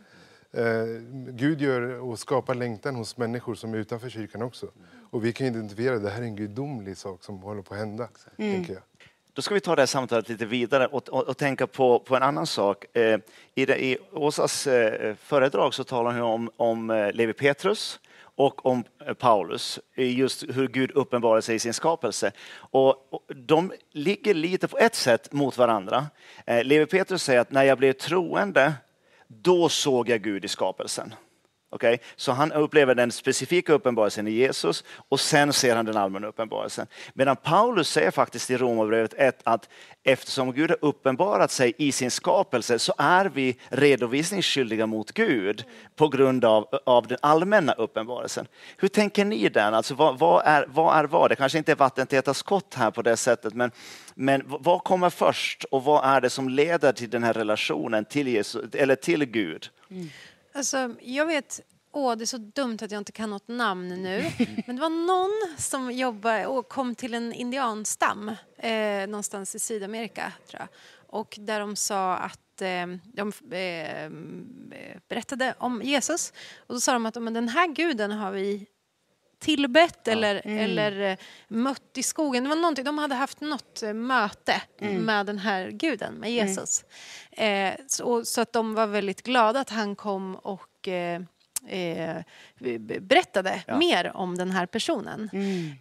Eh, 0.67 0.85
Gud 1.29 1.61
gör 1.61 1.83
och 2.01 2.19
skapar 2.19 2.55
längtan 2.55 2.95
hos 2.95 3.17
människor 3.17 3.55
som 3.55 3.75
är 3.75 3.79
utanför 3.79 4.09
kyrkan 4.09 4.43
också. 4.43 4.67
Och 5.11 5.25
vi 5.25 5.33
kan 5.33 5.47
identifiera 5.47 5.95
att 5.97 6.03
det 6.03 6.11
här 6.11 6.21
är 6.21 6.25
en 6.25 6.37
gudomlig 6.37 6.97
sak 6.97 7.25
som 7.25 7.39
håller 7.39 7.63
på 7.63 7.75
att 7.75 7.81
hända, 7.81 8.09
tänker 8.37 8.73
jag. 8.73 8.83
Då 9.33 9.43
ska 9.43 9.55
vi 9.55 9.61
ta 9.61 9.77
det 9.77 9.83
här 9.83 9.87
samtalet 9.87 10.29
lite 10.29 10.47
vidare 10.47 10.87
och, 10.87 11.09
och, 11.09 11.29
och 11.29 11.37
tänka 11.37 11.67
på, 11.67 11.99
på 11.99 12.17
en 12.17 12.23
annan 12.23 12.47
sak. 12.47 12.97
Eh, 12.97 13.19
i, 13.55 13.67
det, 13.67 13.85
I 13.85 13.99
Åsas 14.13 14.67
eh, 14.67 15.15
föredrag 15.15 15.75
så 15.75 15.85
talar 15.85 16.13
hon 16.13 16.23
om, 16.23 16.51
om 16.57 16.91
eh, 16.91 17.13
Levi 17.13 17.33
Petrus 17.33 18.01
och 18.37 18.67
om 18.67 18.85
eh, 19.07 19.15
Paulus, 19.15 19.81
just 19.95 20.45
hur 20.49 20.69
Gud 20.69 20.91
uppenbarar 20.91 21.41
sig 21.41 21.55
i 21.55 21.59
sin 21.59 21.75
skapelse. 21.75 22.33
Och, 22.55 22.97
de 23.29 23.73
ligger 23.91 24.35
lite 24.35 24.69
på 24.69 24.79
ett 24.79 24.95
sätt 24.95 25.33
mot 25.33 25.59
varandra. 25.59 26.07
Eh, 26.47 26.65
Levi 26.65 26.87
Petrus 26.87 27.23
säger 27.23 27.41
att 27.41 27.51
när 27.51 27.63
jag 27.63 27.79
blev 27.79 27.93
troende, 27.93 28.73
då 29.29 29.69
såg 29.69 30.09
jag 30.09 30.23
Gud 30.23 30.45
i 30.45 30.49
skapelsen. 30.49 31.15
Okay? 31.75 31.99
Så 32.17 32.33
han 32.33 32.53
upplever 32.53 32.95
den 32.95 33.13
specifika 33.13 33.73
uppenbarelsen 33.73 34.29
i 34.29 34.31
Jesus 34.31 34.85
och 35.09 35.21
sen 35.21 35.53
ser 35.53 35.77
han 35.77 35.85
den 35.85 35.97
allmänna 35.97 36.27
uppenbarelsen. 36.27 36.87
Medan 37.15 37.37
Paulus 37.37 37.89
säger 37.89 38.11
faktiskt 38.11 38.51
i 38.51 38.57
Romarbrevet 38.57 39.15
1 39.15 39.41
att 39.45 39.69
eftersom 40.05 40.53
Gud 40.53 40.71
har 40.71 40.79
uppenbarat 40.81 41.51
sig 41.51 41.75
i 41.79 41.93
sin 41.93 42.11
skapelse 42.11 42.79
så 42.79 42.95
är 42.99 43.25
vi 43.27 43.57
redovisningsskyldiga 43.69 44.87
mot 44.87 45.13
Gud 45.13 45.65
på 45.97 46.09
grund 46.09 46.45
av, 46.45 46.69
av 46.87 47.07
den 47.07 47.19
allmänna 47.23 47.73
uppenbarelsen. 47.73 48.47
Hur 48.77 48.89
tänker 48.89 49.25
ni 49.25 49.49
där? 49.49 49.73
Alltså, 49.73 49.95
vad, 49.95 50.19
vad, 50.19 50.43
är, 50.47 50.67
vad 50.69 50.97
är 50.97 51.05
vad? 51.05 51.31
Det 51.31 51.37
kanske 51.37 51.59
inte 51.59 51.73
är 51.73 51.77
vattentäta 51.77 52.35
skott 52.35 52.75
här 52.75 52.91
på 52.91 53.03
det 53.03 53.17
sättet, 53.17 53.55
men, 53.55 53.71
men 54.15 54.43
vad 54.47 54.85
kommer 54.85 55.11
först 55.11 55.65
och 55.65 55.85
vad 55.85 56.05
är 56.05 56.21
det 56.21 56.31
som 56.31 56.49
leder 56.49 56.93
till 56.93 57.11
den 57.11 57.23
här 57.23 57.33
relationen 57.33 58.05
till, 58.05 58.29
Jesus, 58.29 58.75
eller 58.75 58.97
till 58.97 59.25
Gud? 59.25 59.69
Mm. 59.91 60.11
Alltså, 60.57 60.95
jag 61.01 61.27
vet, 61.27 61.61
åh 61.93 62.17
det 62.17 62.25
är 62.25 62.27
så 62.27 62.39
dumt 62.39 62.79
att 62.83 62.91
jag 62.91 63.01
inte 63.01 63.13
kan 63.13 63.31
något 63.31 63.49
namn 63.49 63.89
nu. 63.89 64.31
Men 64.67 64.77
det 64.77 64.83
var 64.83 65.07
någon 65.07 65.59
som 65.59 65.93
jobbade 65.93 66.47
och 66.47 66.69
kom 66.69 66.95
till 66.95 67.15
en 67.15 67.33
indianstam 67.33 68.33
eh, 68.59 69.07
någonstans 69.07 69.55
i 69.55 69.59
Sydamerika 69.59 70.33
tror 70.49 70.61
jag. 70.61 70.69
Och 71.07 71.37
där 71.41 71.61
de 71.61 71.77
sa 71.77 72.17
att 72.17 72.63
eh, 72.63 72.87
de 73.05 73.33
eh, 73.51 74.11
berättade 75.09 75.55
om 75.59 75.83
Jesus. 75.83 76.33
Och 76.57 76.75
då 76.75 76.81
sa 76.81 76.93
de 76.93 77.07
att 77.07 77.23
men 77.23 77.35
den 77.35 77.49
här 77.49 77.69
guden 77.69 78.13
har 78.13 78.31
vi 78.31 78.67
tillbett 79.45 80.09
eller, 80.09 80.43
eller 80.45 81.01
eh, 81.01 81.17
mött 81.49 81.99
i 81.99 82.03
skogen. 82.03 82.43
Det 82.45 82.49
var 82.49 82.57
någonting, 82.57 82.85
de 82.85 82.99
hade 82.99 83.15
haft 83.15 83.41
något 83.41 83.83
eh, 83.83 83.93
möte 83.93 84.63
med 84.81 85.27
den 85.27 85.39
här 85.39 85.71
guden, 85.71 86.15
med 86.15 86.33
Jesus. 86.33 86.85
Eh, 87.31 87.75
så, 87.89 88.25
så 88.25 88.41
att 88.41 88.53
de 88.53 88.75
var 88.75 88.87
väldigt 88.87 89.23
glada 89.23 89.61
att 89.61 89.71
han 89.71 89.97
kom 89.97 90.35
och 90.35 90.89
eh, 90.89 91.21
eh, 91.69 92.17
berättade 93.01 93.63
Ja. 93.67 93.77
mer 93.79 94.17
om 94.17 94.39
den 94.39 94.51
här 94.51 94.67
personen. 94.67 95.31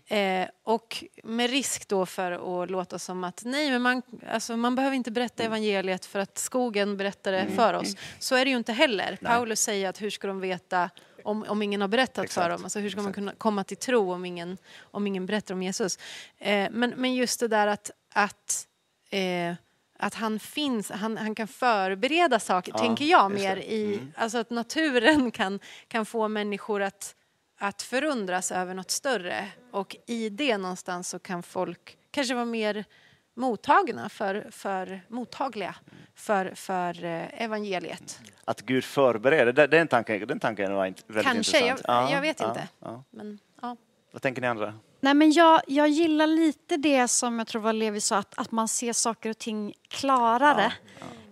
Eh, 0.08 0.48
och 0.64 1.04
med 1.24 1.50
risk 1.50 1.88
då 1.88 2.06
för 2.06 2.64
att 2.64 2.72
låta 2.72 3.00
som 3.00 3.24
att 3.24 3.42
nej, 3.46 3.72
men 3.72 3.82
man, 3.82 4.02
alltså, 4.32 4.58
man 4.58 4.76
behöver 4.76 4.96
inte 4.96 5.12
berätta 5.12 5.44
evangeliet 5.44 6.06
för 6.06 6.20
att 6.20 6.38
skogen 6.38 6.98
berättar 6.98 7.32
det 7.32 7.48
för 7.56 7.74
oss. 7.74 7.96
Så 8.20 8.36
är 8.36 8.46
det 8.46 8.52
ju 8.52 8.58
inte 8.58 8.74
heller. 8.74 9.18
Paulus 9.22 9.60
säger 9.62 9.90
att 9.90 10.02
hur 10.02 10.10
ska 10.10 10.28
de 10.28 10.40
veta 10.40 10.90
om, 11.24 11.46
om 11.48 11.62
ingen 11.62 11.82
har 11.82 11.88
berättat 11.88 12.16
för 12.16 12.24
Exakt. 12.24 12.50
dem? 12.50 12.64
Alltså, 12.64 12.80
hur 12.80 12.90
ska 12.90 13.02
man 13.02 13.14
kunna 13.14 13.34
komma 13.38 13.64
till 13.64 13.78
tro 13.78 14.14
om 14.14 14.26
ingen, 14.26 14.58
om 14.82 15.08
ingen 15.08 15.26
berättar 15.26 15.54
om 15.54 15.64
Jesus? 15.64 16.00
Eh, 16.38 16.70
men, 16.72 16.90
men 16.90 17.16
just 17.16 17.40
det 17.40 17.48
där 17.48 17.68
att, 17.68 17.92
att 18.14 18.68
eh, 19.10 19.54
att 19.98 20.14
han 20.14 20.40
finns, 20.40 20.90
han, 20.92 21.18
han 21.18 21.36
kan 21.36 21.48
förbereda 21.48 22.40
saker, 22.40 22.72
Ja, 22.72 22.78
tänker 22.80 23.06
jag 23.06 23.32
mer 23.32 23.58
i, 23.58 23.94
Mm. 23.94 24.12
alltså 24.16 24.38
att 24.38 24.50
naturen 24.50 25.32
kan, 25.32 25.60
kan 25.88 26.06
få 26.06 26.28
människor 26.28 26.82
att, 26.82 27.16
att 27.60 27.82
förundras 27.82 28.52
över 28.52 28.74
något 28.74 28.92
större 28.92 29.48
och 29.72 29.96
i 30.08 30.30
det 30.30 30.58
någonstans 30.58 31.10
så 31.10 31.20
kan 31.20 31.44
folk 31.44 31.98
kanske 32.12 32.34
vara 32.34 32.46
mer 32.46 32.86
mottagna 33.36 34.10
för, 34.10 34.48
för 34.52 35.02
mottagliga 35.08 35.76
för, 36.16 36.52
för 36.56 37.06
eh, 37.06 37.44
evangeliet. 37.44 38.20
Att 38.46 38.62
Gud 38.62 38.84
förbereder, 38.84 39.54
den, 39.54 39.70
den 39.70 39.88
tanken, 39.88 40.28
den 40.28 40.40
tanken 40.40 40.74
var 40.74 40.86
inte 40.86 41.02
väldigt 41.08 41.34
Kanske, 41.34 41.60
jag, 41.60 41.70
intressant. 41.70 42.12
jag 42.12 42.22
vet 42.22 42.40
ja, 42.40 42.50
inte. 42.50 42.68
ja. 42.80 43.04
Men, 43.10 43.40
ja. 43.62 43.78
Vad 44.12 44.22
tänker 44.22 44.42
ni 44.42 44.48
andra? 44.48 44.74
Nej, 45.00 45.14
men 45.14 45.32
jag, 45.32 45.62
jag 45.68 45.90
gillar 45.90 46.28
lite 46.28 46.78
det 46.78 47.08
som 47.08 47.40
jag 47.40 47.48
tror 47.48 47.62
var 47.62 47.74
Levi 47.74 48.02
sa, 48.02 48.18
att, 48.18 48.40
att 48.40 48.52
man 48.52 48.68
ser 48.68 48.94
saker 48.94 49.30
och 49.30 49.38
ting 49.38 49.74
klarare. 49.88 50.74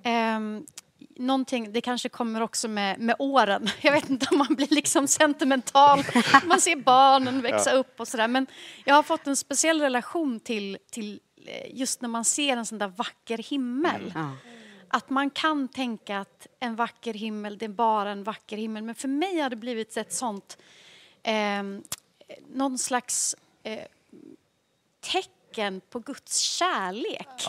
Ehm, 0.04 0.66
någonting, 1.16 1.74
det 1.74 1.82
kanske 1.82 2.10
kommer 2.10 2.42
också 2.42 2.68
med, 2.68 3.00
med 3.00 3.16
åren. 3.20 3.70
Jag 3.82 3.92
vet 3.92 4.10
inte 4.10 4.28
om 4.32 4.38
man 4.38 4.56
blir 4.56 4.68
liksom 4.72 5.08
sentimental. 5.08 6.04
Man 6.46 6.62
ser 6.62 6.76
barnen 6.76 7.42
växa 7.42 7.72
upp 7.72 8.00
och 8.00 8.08
sådär. 8.08 8.28
Men 8.28 8.48
jag 8.86 8.96
har 8.96 9.04
fått 9.04 9.28
en 9.28 9.36
speciell 9.36 9.82
relation 9.82 10.40
till, 10.40 10.78
till 10.92 11.20
just 11.70 12.02
när 12.02 12.10
man 12.10 12.26
ser 12.26 12.58
en 12.58 12.66
sån 12.66 12.78
där 12.78 12.88
vacker 12.88 13.38
himmel. 13.38 14.12
Ja. 14.16 14.32
Att 14.88 15.10
man 15.10 15.30
kan 15.30 15.68
tänka 15.68 16.20
att 16.20 16.48
en 16.60 16.76
vacker 16.76 17.14
himmel, 17.14 17.58
det 17.58 17.66
är 17.66 17.70
bara 17.70 18.12
en 18.12 18.24
vacker 18.24 18.58
himmel. 18.58 18.84
Men 18.84 18.96
för 18.96 19.08
mig 19.08 19.40
har 19.40 19.50
det 19.50 19.56
blivit 19.56 19.98
ett 19.98 20.14
sånt, 20.14 20.58
eh, 21.24 21.64
någon 22.48 22.78
slags 22.78 23.36
eh, 23.64 23.86
tecken 25.00 25.82
på 25.90 26.00
Guds 26.00 26.38
kärlek. 26.38 27.48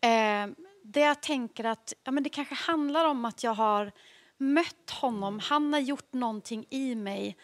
Eh, 0.00 0.46
där 0.82 1.00
jag 1.00 1.20
tänker 1.20 1.64
att 1.64 1.94
ja, 2.04 2.12
men 2.12 2.22
det 2.22 2.30
kanske 2.30 2.54
handlar 2.54 3.04
om 3.04 3.24
att 3.24 3.42
jag 3.42 3.54
har 3.54 3.92
mött 4.36 4.90
honom. 4.90 5.38
Han 5.38 5.72
har 5.72 5.80
gjort 5.80 6.12
någonting 6.12 6.66
i 6.70 6.94
mig. 6.94 7.36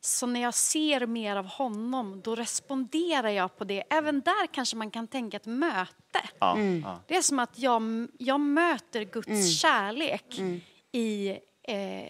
Så 0.00 0.26
när 0.26 0.40
jag 0.40 0.54
ser 0.54 1.06
mer 1.06 1.36
av 1.36 1.46
honom, 1.46 2.20
då 2.20 2.34
responderar 2.34 3.28
jag 3.28 3.58
på 3.58 3.64
det. 3.64 3.84
Även 3.90 4.20
där 4.20 4.46
kanske 4.46 4.76
man 4.76 4.90
kan 4.90 5.06
tänka 5.06 5.36
ett 5.36 5.46
möte. 5.46 6.20
Ja, 6.38 6.58
ja. 6.58 7.00
Det 7.06 7.16
är 7.16 7.22
som 7.22 7.38
att 7.38 7.58
jag, 7.58 8.08
jag 8.18 8.40
möter 8.40 9.04
Guds 9.04 9.60
kärlek 9.60 10.40
i, 10.92 11.28
eh, 11.62 12.04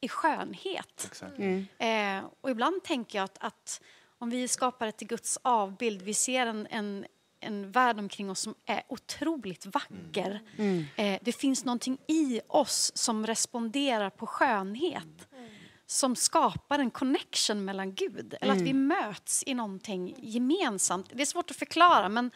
i 0.00 0.08
skönhet. 0.08 1.04
Exakt. 1.06 1.38
Eh, 1.78 2.24
och 2.40 2.50
ibland 2.50 2.82
tänker 2.82 3.18
jag 3.18 3.24
att, 3.24 3.38
att 3.40 3.80
om 4.18 4.30
vi 4.30 4.48
skapar 4.48 4.86
ett 4.86 4.96
till 4.96 5.06
Guds 5.08 5.38
avbild, 5.42 6.02
vi 6.02 6.14
ser 6.14 6.46
en, 6.46 6.66
en, 6.70 7.06
en 7.40 7.70
värld 7.72 7.98
omkring 7.98 8.30
oss 8.30 8.40
som 8.40 8.54
är 8.66 8.82
otroligt 8.88 9.66
vacker. 9.66 10.40
Eh, 10.96 11.18
det 11.22 11.32
finns 11.32 11.64
någonting 11.64 11.98
i 12.06 12.40
oss 12.46 12.92
som 12.94 13.26
responderar 13.26 14.10
på 14.10 14.26
skönhet. 14.26 15.28
Som 15.90 16.16
skapar 16.16 16.78
en 16.78 16.90
connection 16.90 17.64
mellan 17.64 17.94
Gud. 17.94 18.34
Eller 18.40 18.52
att 18.52 18.60
vi 18.60 18.72
möts 18.72 19.44
i 19.46 19.54
någonting 19.54 20.14
gemensamt. 20.18 21.10
Det 21.12 21.22
är 21.22 21.26
svårt 21.26 21.50
att 21.50 21.56
förklara 21.56 22.08
men, 22.08 22.30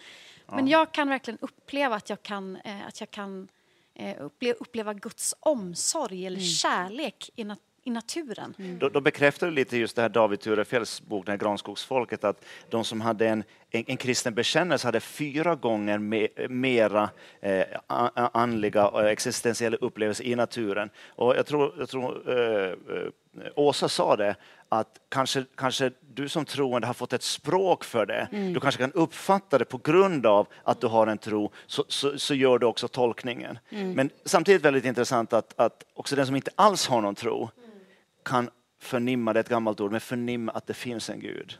men 0.47 0.69
jag 0.69 0.93
kan 0.93 1.09
verkligen 1.09 1.39
uppleva 1.43 1.97
att 1.97 2.11
jag 2.11 2.23
kan, 2.23 2.57
eh, 2.57 2.87
att 2.87 3.01
jag 3.01 3.11
kan 3.11 3.49
eh, 3.95 4.17
uppleva, 4.25 4.57
uppleva 4.61 4.95
Guds 4.95 5.35
omsorg 5.41 6.27
eller 6.27 6.41
kärlek 6.41 7.31
i, 7.37 7.45
nat- 7.45 7.59
i 7.83 7.91
naturen. 7.91 8.55
Då, 8.81 8.89
då 8.89 9.01
bekräftar 9.01 9.47
det 9.47 9.53
lite 9.53 9.77
just 9.77 9.97
det 9.97 10.03
här 10.03 10.09
David 10.09 10.41
Turefjells 10.41 11.03
bok, 11.03 11.29
här 11.29 11.37
Granskogsfolket, 11.37 12.25
att 12.25 12.45
de 12.71 12.85
som 12.85 13.01
hade 13.01 13.29
en, 13.29 13.45
en, 13.71 13.85
en 13.87 13.97
kristen 13.97 14.35
bekännelse 14.35 14.89
hade 14.89 15.01
fyra 15.01 15.55
gånger 15.55 15.99
me, 15.99 16.29
mera 16.49 17.11
eh, 17.41 17.65
andliga 18.33 18.89
och 18.89 19.11
existentiella 19.11 19.77
upplevelser 19.77 20.25
i 20.25 20.35
naturen. 20.35 20.91
Och 21.09 21.37
jag 21.37 21.47
tror, 21.47 21.75
jag 21.79 21.89
tror 21.89 22.31
eh, 22.31 22.69
eh, 22.69 23.09
Åsa 23.57 23.89
sa 23.89 24.17
det, 24.17 24.37
att 24.69 25.01
kanske, 25.09 25.45
kanske 25.57 25.91
du 26.15 26.29
som 26.29 26.45
troende 26.45 26.87
har 26.87 26.95
fått 26.95 27.13
ett 27.13 27.23
språk 27.23 27.85
för 27.85 28.07
det. 28.07 28.29
Du 28.55 28.61
kanske 28.61 28.81
kan 28.81 28.93
uppfatta 28.93 29.59
det 29.59 29.65
på 29.65 29.79
grund 29.79 30.27
av 30.27 30.47
att 30.63 30.81
du 30.81 30.87
har 30.87 31.07
en 31.07 31.19
tro, 31.19 31.51
så, 31.67 31.85
så, 31.89 32.19
så 32.19 32.35
gör 32.35 32.59
du 32.59 32.67
också 32.67 32.89
tolkningen. 32.89 33.59
Men 33.95 34.11
samtidigt 34.25 34.63
väldigt 34.63 34.85
intressant 34.85 35.33
att, 35.33 35.55
att 35.61 35.85
också 35.95 36.17
den 36.17 36.27
som 36.27 36.37
inte 36.37 36.51
alls 36.55 36.87
har 36.87 37.01
någon 37.01 37.15
tro 37.15 37.51
kan 38.25 38.51
förnimma, 38.81 39.33
det 39.33 39.39
är 39.39 39.43
ett 39.43 39.49
gammalt 39.49 39.81
ord, 39.81 39.91
men 39.93 40.01
förnimma 40.01 40.53
att 40.53 40.67
det 40.67 40.75
finns 40.75 41.11
en 41.11 41.21
Gud. 41.21 41.59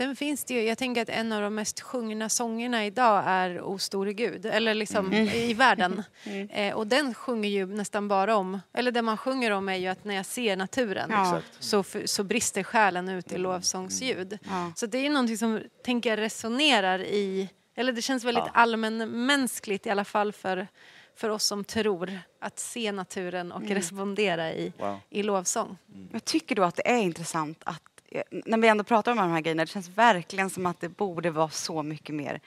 Sen 0.00 0.16
finns 0.16 0.44
det 0.44 0.54
ju, 0.54 0.62
jag 0.62 0.78
tänker 0.78 1.02
att 1.02 1.08
en 1.08 1.32
av 1.32 1.42
de 1.42 1.54
mest 1.54 1.80
sjungna 1.80 2.28
sångerna 2.28 2.86
idag 2.86 3.22
är 3.26 3.60
O 3.62 3.78
store 3.78 4.12
Gud, 4.12 4.46
eller 4.46 4.74
liksom 4.74 5.12
i 5.12 5.54
världen. 5.54 6.02
Eh, 6.50 6.74
och 6.74 6.86
den 6.86 7.14
sjunger 7.14 7.48
ju 7.48 7.66
nästan 7.66 8.08
bara 8.08 8.36
om, 8.36 8.60
eller 8.72 8.92
det 8.92 9.02
man 9.02 9.16
sjunger 9.16 9.50
om 9.50 9.68
är 9.68 9.74
ju 9.76 9.86
att 9.86 10.04
när 10.04 10.14
jag 10.14 10.26
ser 10.26 10.56
naturen 10.56 11.08
Ja. 11.12 11.40
Så, 11.58 11.84
så 12.04 12.24
brister 12.24 12.62
själen 12.62 13.08
ut 13.08 13.32
i 13.32 13.38
lovsångsljud. 13.38 14.38
Ja. 14.44 14.72
Så 14.76 14.86
det 14.86 14.98
är 14.98 15.02
ju 15.02 15.08
någonting 15.08 15.38
som, 15.38 15.60
tänker 15.84 16.10
jag, 16.10 16.18
resonerar 16.18 16.98
i, 17.00 17.48
eller 17.76 17.92
det 17.92 18.02
känns 18.02 18.24
väldigt 18.24 18.44
Ja. 18.46 18.50
allmänmänskligt 18.54 19.86
i 19.86 19.90
alla 19.90 20.04
fall 20.04 20.32
för, 20.32 20.68
för 21.16 21.28
oss 21.28 21.44
som 21.44 21.64
tror, 21.64 22.18
att 22.40 22.58
se 22.58 22.92
naturen 22.92 23.52
och 23.52 23.62
respondera 23.62 24.52
i, 24.52 24.72
Wow. 24.78 24.98
i 25.10 25.22
lovsång. 25.22 25.76
Jag 26.12 26.24
tycker 26.24 26.54
då 26.54 26.62
att 26.62 26.76
det 26.76 26.88
är 26.90 26.98
intressant 26.98 27.62
att 27.64 27.82
när 28.30 28.58
vi 28.58 28.68
ändå 28.68 28.84
pratar 28.84 29.12
om 29.12 29.18
de 29.18 29.30
här 29.30 29.40
grejerna, 29.40 29.62
det 29.64 29.70
känns 29.70 29.88
verkligen 29.88 30.50
som 30.50 30.66
att 30.66 30.80
det 30.80 30.88
borde 30.88 31.30
vara 31.30 31.48
så 31.48 31.82
mycket 31.82 32.14
mer 32.14 32.40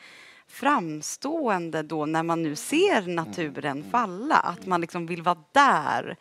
framstående 0.48 1.82
då 1.82 2.06
när 2.06 2.24
man 2.24 2.44
nu 2.44 2.56
ser 2.56 3.08
naturen 3.08 3.84
falla, 3.92 4.36
att 4.36 4.66
man 4.66 4.82
liksom 4.82 5.06
vill 5.06 5.22
vara 5.22 5.44
där. 5.52 6.18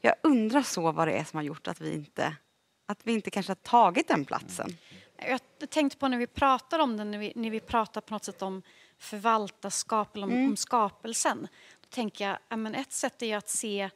Jag 0.00 0.14
undrar 0.22 0.62
så 0.62 0.92
vad 0.92 1.08
det 1.08 1.12
är 1.12 1.24
som 1.24 1.36
har 1.36 1.44
gjort 1.44 1.68
att 1.68 1.80
vi 1.80 1.94
inte, 1.94 2.36
att 2.86 2.98
vi 3.02 3.12
inte 3.12 3.30
kanske 3.30 3.50
har 3.50 3.54
tagit 3.54 4.08
den 4.08 4.24
platsen. 4.24 4.76
Jag 5.28 5.40
tänkte 5.70 5.98
på 5.98 6.08
när 6.08 6.18
vi 6.18 6.26
pratar 6.26 6.78
om 6.78 6.96
det, 6.96 7.04
när 7.04 7.18
vi, 7.18 7.32
när 7.36 7.50
vi 7.50 7.60
pratar 7.60 8.00
på 8.00 8.14
något 8.14 8.24
sätt 8.24 8.42
om 8.42 8.62
förvaltarskap 8.98 10.16
eller 10.16 10.26
om, 10.26 10.44
om 10.46 10.56
skapelsen. 10.56 11.48
Då 11.80 11.86
tänker 11.90 12.28
jag, 12.28 12.38
ja, 12.48 12.56
men 12.56 12.74
ett 12.74 12.92
sätt 12.92 13.22
är 13.22 13.26
ju 13.26 13.32
att 13.32 13.48
se 13.48 13.90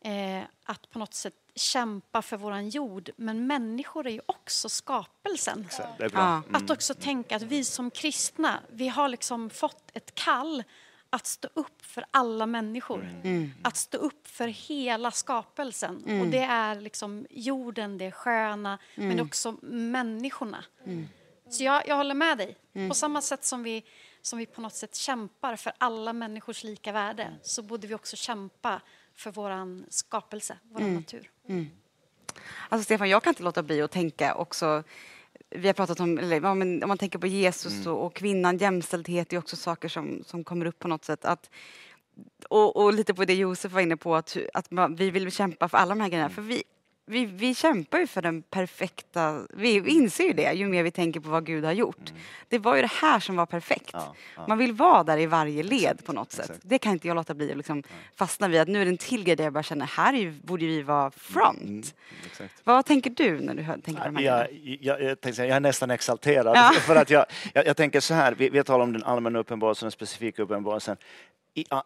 eh, 0.00 0.42
att 0.64 0.90
på 0.90 0.98
något 0.98 1.14
sätt 1.14 1.34
kämpa 1.54 2.22
för 2.22 2.36
våran 2.36 2.68
jord, 2.68 3.10
men 3.16 3.46
människor 3.46 4.06
är 4.06 4.10
ju 4.10 4.20
också 4.26 4.68
skapelsen. 4.68 5.68
Ja. 6.12 6.42
Att 6.52 6.70
också 6.70 6.94
tänka 6.94 7.36
att 7.36 7.42
vi 7.42 7.64
som 7.64 7.90
kristna, 7.90 8.60
vi 8.70 8.88
har 8.88 9.08
liksom 9.08 9.50
fått 9.50 9.90
ett 9.94 10.14
kall 10.14 10.64
att 11.10 11.26
stå 11.26 11.48
upp 11.54 11.86
för 11.86 12.04
alla 12.10 12.46
människor. 12.46 13.08
Att 13.62 13.76
stå 13.76 13.98
upp 13.98 14.26
för 14.26 14.48
hela 14.48 15.10
skapelsen. 15.10 16.20
Och 16.20 16.26
det 16.26 16.42
är 16.42 16.80
liksom 16.80 17.26
jorden, 17.30 17.98
det 17.98 18.04
är 18.04 18.10
sjöarna, 18.10 18.78
men 18.94 19.20
också 19.20 19.56
människorna. 19.62 20.64
Så 21.50 21.64
jag, 21.64 21.88
jag 21.88 21.96
håller 21.96 22.14
med 22.14 22.38
dig. 22.38 22.56
På 22.88 22.94
samma 22.94 23.20
sätt 23.20 23.44
som 23.44 23.62
vi, 23.62 23.84
som 24.22 24.38
vi 24.38 24.46
på 24.46 24.60
något 24.60 24.74
sätt 24.74 24.94
kämpar 24.94 25.56
för 25.56 25.72
alla 25.78 26.12
människors 26.12 26.64
lika 26.64 26.92
värde 26.92 27.34
så 27.42 27.62
borde 27.62 27.86
vi 27.86 27.94
också 27.94 28.16
kämpa 28.16 28.80
för 29.14 29.30
våran 29.30 29.86
skapelse, 29.88 30.58
våran 30.62 30.94
natur. 30.94 31.30
Alltså 32.68 32.84
Stefan, 32.84 33.08
jag 33.08 33.22
kan 33.22 33.30
inte 33.30 33.42
låta 33.42 33.62
bli 33.62 33.82
att 33.82 33.90
tänka 33.90 34.34
också 34.34 34.82
vi 35.50 35.66
har 35.66 35.74
pratat 35.74 36.00
om, 36.00 36.18
eller, 36.18 36.44
om 36.44 36.80
man 36.86 36.98
tänker 36.98 37.18
på 37.18 37.26
Jesus 37.26 37.86
och, 37.86 38.06
och 38.06 38.14
kvinnan, 38.14 38.58
jämställdhet 38.58 39.32
är 39.32 39.38
också 39.38 39.56
saker 39.56 39.88
som, 39.88 40.24
som 40.26 40.44
kommer 40.44 40.66
upp 40.66 40.78
på 40.78 40.88
något 40.88 41.04
sätt. 41.04 41.24
Att, 41.24 41.50
och, 42.48 42.76
och 42.76 42.94
lite 42.94 43.14
på 43.14 43.24
det 43.24 43.34
Josef 43.34 43.72
var 43.72 43.80
inne 43.80 43.96
på, 43.96 44.16
att, 44.16 44.36
att 44.54 44.70
man, 44.70 44.94
vi 44.94 45.10
vill 45.10 45.32
kämpa 45.32 45.68
för 45.68 45.78
alla 45.78 45.94
de 45.94 46.00
här 46.00 46.08
grejerna. 46.08 46.30
För 46.30 46.42
vi, 46.42 46.62
vi, 47.06 47.24
vi 47.26 47.54
kämpar 47.54 47.98
ju 47.98 48.06
för 48.06 48.22
den 48.22 48.42
perfekta, 48.42 49.46
vi 49.50 49.90
inser 49.90 50.24
ju 50.24 50.32
det 50.32 50.52
ju 50.52 50.66
mer 50.66 50.82
vi 50.82 50.90
tänker 50.90 51.20
på 51.20 51.28
vad 51.28 51.46
Gud 51.46 51.64
har 51.64 51.72
gjort. 51.72 52.12
Det 52.48 52.58
var 52.58 52.76
ju 52.76 52.82
det 52.82 52.92
här 52.92 53.20
som 53.20 53.36
var 53.36 53.46
perfekt. 53.46 53.90
Ja, 53.92 54.14
ja. 54.36 54.44
Man 54.48 54.58
vill 54.58 54.72
vara 54.72 55.04
där 55.04 55.18
i 55.18 55.26
varje 55.26 55.62
led 55.62 56.04
på 56.04 56.12
något 56.12 56.32
sätt. 56.32 56.44
exakt. 56.44 56.60
Det 56.62 56.78
kan 56.78 56.92
inte 56.92 57.08
jag 57.08 57.14
låta 57.14 57.34
bli 57.34 57.50
att 57.50 57.56
liksom 57.56 57.82
fastna 58.16 58.48
vid. 58.48 58.60
Att 58.60 58.68
nu 58.68 58.80
är 58.80 58.84
det 58.84 58.90
en 58.90 58.98
till 58.98 59.24
grej 59.24 59.36
där 59.36 59.44
jag 59.44 59.52
bara 59.52 59.62
känner, 59.62 59.86
här 59.86 60.12
ju, 60.12 60.32
borde 60.32 60.66
vi 60.66 60.82
vara 60.82 61.10
front. 61.10 61.94
Exakt. 62.26 62.54
Vad 62.64 62.86
tänker 62.86 63.10
du 63.10 63.40
när 63.40 63.54
du 63.54 63.62
hör, 63.62 63.78
tänker 63.78 64.02
på 64.02 64.08
de 64.08 64.16
här 64.16 64.22
Jag, 64.24 64.48
jag, 64.80 65.02
jag, 65.02 65.18
jag 65.22 65.48
är 65.48 65.60
nästan 65.60 65.90
exalterad. 65.90 66.56
Ja. 66.56 66.72
För 66.80 66.96
att 66.96 67.10
jag, 67.10 67.26
jag, 67.52 67.66
jag 67.66 67.76
tänker 67.76 68.00
så 68.00 68.14
här, 68.14 68.34
vi, 68.34 68.48
vi 68.48 68.64
talar 68.64 68.84
om 68.84 68.92
den 68.92 69.04
allmänna 69.04 69.38
uppenbarelsen, 69.38 69.86
den 69.86 69.92
specifika 69.92 70.42
uppenbarelsen. 70.42 70.96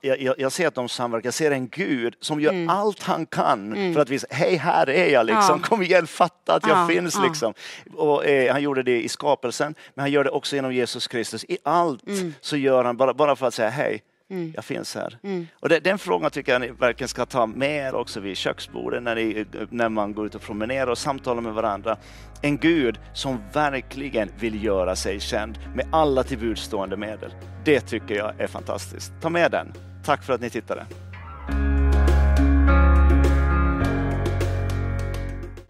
Jag, 0.01 0.21
jag, 0.23 0.35
jag 0.39 0.53
ser 0.53 0.69
att 0.69 0.75
de 0.75 0.89
samverkar, 0.89 1.27
jag 1.27 1.35
ser 1.35 1.51
en 1.51 1.69
Gud 1.69 2.15
som 2.21 2.41
gör 2.41 2.67
allt 2.69 3.03
han 3.03 3.27
kan 3.27 3.95
för 3.95 4.01
att 4.01 4.09
visa, 4.11 4.27
hej 4.31 4.57
här 4.57 4.89
är 4.89 5.09
jag 5.13 5.27
liksom, 5.27 5.45
Mm. 5.45 5.61
Ja. 5.63 5.69
kom 5.69 5.83
igen 5.83 6.07
fatta 6.07 6.55
att 6.55 6.67
jag 6.67 6.79
Ja, 6.79 6.87
finns 6.89 7.15
ja. 7.15 7.23
liksom. 7.29 7.55
Och, 7.97 8.27
eh, 8.27 8.53
han 8.53 8.63
gjorde 8.63 8.83
det 8.83 9.03
i 9.03 9.09
skapelsen, 9.09 9.75
men 9.95 10.03
han 10.03 10.11
gör 10.11 10.25
det 10.25 10.31
också 10.31 10.57
genom 10.57 10.73
Jesus 10.73 11.07
Kristus. 11.09 11.45
I 11.45 11.59
allt 11.63 12.07
Mm. 12.07 12.35
så 12.41 12.57
gör 12.57 12.85
han 12.85 12.97
bara, 12.97 13.15
bara 13.15 13.37
för 13.37 13.47
att 13.47 13.55
säga 13.55 13.69
hej, 13.71 14.03
jag 14.29 14.65
finns 14.65 14.95
här. 14.95 15.19
Mm. 15.23 15.47
Och 15.61 15.69
det, 15.69 15.81
den 15.81 15.99
frågan 15.99 16.31
tycker 16.31 16.53
jag 16.53 16.61
ni 16.61 16.71
verkligen 16.71 17.09
ska 17.09 17.27
ta 17.27 17.47
med 17.47 17.89
er 17.89 17.95
också 17.95 18.21
vid 18.21 18.37
köksbordet 18.37 19.03
när, 19.03 19.15
ni, 19.15 19.47
när 19.71 19.89
man 19.89 20.15
går 20.15 20.27
ut 20.27 20.35
och 20.35 20.43
promenerar 20.43 20.87
och 20.87 20.99
samtalar 20.99 21.41
med 21.41 21.53
varandra. 21.53 21.97
En 22.43 22.59
Gud 22.59 22.99
som 23.15 23.39
verkligen 23.53 24.31
vill 24.39 24.65
göra 24.65 24.97
sig 24.97 25.21
känd 25.21 25.59
med 25.75 25.87
alla 25.93 26.23
tillbudstående 26.23 26.97
medel. 26.97 27.33
Det 27.65 27.81
tycker 27.81 28.15
jag 28.15 28.41
är 28.41 28.47
fantastiskt. 28.47 29.13
Ta 29.21 29.31
med 29.31 29.51
den. 29.51 29.73
Tack 30.05 30.23
för 30.23 30.33
att 30.33 30.41
ni 30.41 30.51
tittade. 30.51 30.87